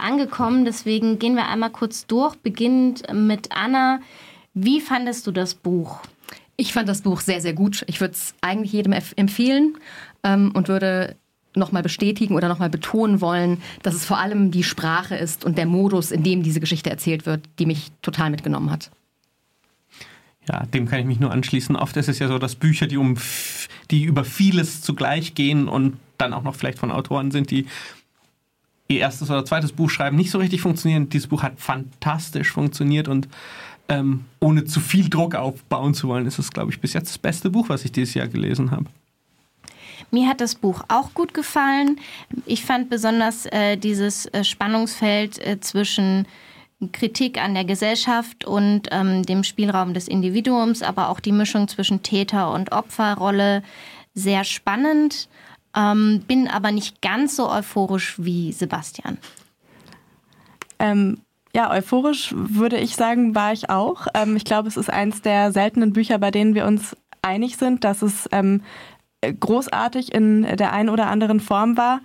angekommen. 0.01 0.65
Deswegen 0.65 1.19
gehen 1.19 1.36
wir 1.36 1.47
einmal 1.47 1.71
kurz 1.71 2.08
durch, 2.08 2.36
beginnend 2.36 3.03
mit 3.13 3.49
Anna. 3.51 3.99
Wie 4.53 4.81
fandest 4.81 5.27
du 5.27 5.31
das 5.31 5.55
Buch? 5.55 5.99
Ich 6.58 6.71
fand 6.71 6.88
das 6.88 7.01
Buch 7.01 7.19
sehr, 7.19 7.41
sehr 7.41 7.53
gut. 7.53 7.84
Ich 7.88 7.99
würde 7.99 8.13
es 8.13 8.34
eigentlich 8.41 8.71
jedem 8.71 8.93
empfehlen 8.93 9.77
ähm, 10.23 10.51
und 10.53 10.67
würde 10.67 11.15
nochmal 11.55 11.84
bestätigen 11.84 12.36
oder 12.36 12.47
nochmal 12.47 12.69
betonen 12.69 13.21
wollen, 13.21 13.62
dass 13.81 13.95
es 13.95 14.05
vor 14.05 14.17
allem 14.17 14.51
die 14.51 14.63
Sprache 14.63 15.15
ist 15.15 15.45
und 15.45 15.58
der 15.58 15.65
Modus, 15.65 16.12
in 16.12 16.23
dem 16.23 16.43
diese 16.43 16.60
Geschichte 16.60 16.89
erzählt 16.89 17.25
wird, 17.25 17.41
die 17.60 17.65
mich 17.65 17.91
total 18.01 18.29
mitgenommen 18.29 18.71
hat. 18.71 18.91
Ja, 20.47 20.65
dem 20.67 20.88
kann 20.88 20.99
ich 20.99 21.05
mich 21.05 21.19
nur 21.19 21.31
anschließen. 21.31 21.75
Oft 21.75 21.97
ist 21.97 22.10
es 22.10 22.19
ja 22.19 22.27
so, 22.27 22.38
dass 22.38 22.55
Bücher, 22.55 22.88
die 22.88 22.97
um 22.97 23.15
die 23.91 24.03
über 24.03 24.23
vieles 24.23 24.81
zugleich 24.81 25.34
gehen 25.34 25.67
und 25.67 25.97
dann 26.17 26.34
auch 26.34 26.43
noch 26.43 26.55
vielleicht 26.55 26.79
von 26.79 26.91
Autoren 26.91 27.31
sind, 27.31 27.51
die 27.51 27.65
ihr 28.88 28.99
erstes 28.99 29.29
oder 29.29 29.45
zweites 29.45 29.71
Buch 29.71 29.89
schreiben, 29.89 30.15
nicht 30.15 30.31
so 30.31 30.38
richtig 30.38 30.62
funktionieren. 30.62 31.10
Dieses 31.10 31.27
Buch 31.27 31.43
hat 31.43 31.60
fantastisch 31.60 32.51
funktioniert 32.51 33.08
und 33.08 33.27
ähm, 33.89 34.25
ohne 34.39 34.65
zu 34.65 34.79
viel 34.79 35.10
Druck 35.10 35.36
aufbauen 35.36 35.93
zu 35.93 36.08
wollen, 36.08 36.25
ist 36.25 36.39
es, 36.39 36.51
glaube 36.51 36.71
ich, 36.71 36.79
bis 36.79 36.93
jetzt 36.93 37.10
das 37.10 37.17
beste 37.17 37.49
Buch, 37.49 37.69
was 37.69 37.86
ich 37.86 37.91
dieses 37.91 38.13
Jahr 38.13 38.27
gelesen 38.27 38.71
habe. 38.71 38.86
Mir 40.12 40.27
hat 40.27 40.41
das 40.41 40.55
Buch 40.55 40.84
auch 40.88 41.13
gut 41.13 41.34
gefallen. 41.34 41.99
Ich 42.45 42.63
fand 42.63 42.89
besonders 42.89 43.45
äh, 43.47 43.75
dieses 43.77 44.27
äh, 44.27 44.43
Spannungsfeld 44.43 45.39
äh, 45.39 45.60
zwischen 45.60 46.27
Kritik 46.91 47.41
an 47.41 47.53
der 47.53 47.65
Gesellschaft 47.65 48.45
und 48.45 48.89
ähm, 48.91 49.23
dem 49.23 49.43
Spielraum 49.43 49.93
des 49.93 50.07
Individuums, 50.07 50.83
aber 50.83 51.09
auch 51.09 51.19
die 51.19 51.31
Mischung 51.31 51.67
zwischen 51.67 52.03
Täter- 52.03 52.51
und 52.51 52.71
Opferrolle 52.71 53.63
sehr 54.13 54.43
spannend. 54.43 55.29
ähm, 55.75 56.21
bin 56.27 56.47
aber 56.47 56.71
nicht 56.71 57.01
ganz 57.01 57.35
so 57.35 57.49
euphorisch 57.49 58.15
wie 58.17 58.53
Sebastian. 58.53 59.17
Ähm, 60.79 61.21
ja, 61.53 61.71
euphorisch 61.71 62.33
würde 62.35 62.77
ich 62.77 62.95
sagen, 62.95 63.35
war 63.35 63.53
ich 63.53 63.69
auch. 63.69 64.07
Ähm, 64.13 64.35
ich 64.35 64.45
glaube, 64.45 64.67
es 64.67 64.77
ist 64.77 64.89
eins 64.89 65.21
der 65.21 65.51
seltenen 65.51 65.93
Bücher, 65.93 66.17
bei 66.17 66.31
denen 66.31 66.55
wir 66.55 66.65
uns 66.65 66.95
einig 67.21 67.57
sind, 67.57 67.83
dass 67.83 68.01
es 68.01 68.29
ähm, 68.31 68.61
großartig 69.33 70.13
in 70.13 70.43
der 70.43 70.73
einen 70.73 70.89
oder 70.89 71.07
anderen 71.07 71.39
Form 71.39 71.77
war. 71.77 72.01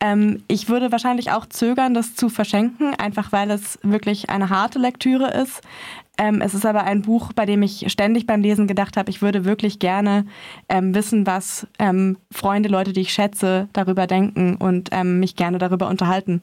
Ähm, 0.00 0.42
ich 0.48 0.68
würde 0.68 0.90
wahrscheinlich 0.90 1.30
auch 1.30 1.46
zögern, 1.46 1.94
das 1.94 2.14
zu 2.14 2.28
verschenken, 2.28 2.94
einfach 2.94 3.32
weil 3.32 3.50
es 3.50 3.78
wirklich 3.82 4.30
eine 4.30 4.50
harte 4.50 4.78
Lektüre 4.78 5.30
ist. 5.30 5.62
Ähm, 6.18 6.40
es 6.40 6.54
ist 6.54 6.66
aber 6.66 6.84
ein 6.84 7.02
Buch, 7.02 7.32
bei 7.32 7.46
dem 7.46 7.62
ich 7.62 7.90
ständig 7.90 8.26
beim 8.26 8.42
Lesen 8.42 8.66
gedacht 8.66 8.96
habe, 8.96 9.10
ich 9.10 9.22
würde 9.22 9.44
wirklich 9.44 9.78
gerne 9.78 10.26
ähm, 10.68 10.94
wissen, 10.94 11.26
was 11.26 11.66
ähm, 11.78 12.16
Freunde, 12.30 12.68
Leute, 12.68 12.92
die 12.92 13.00
ich 13.00 13.12
schätze, 13.12 13.68
darüber 13.72 14.06
denken 14.06 14.56
und 14.56 14.90
ähm, 14.92 15.20
mich 15.20 15.36
gerne 15.36 15.58
darüber 15.58 15.88
unterhalten. 15.88 16.40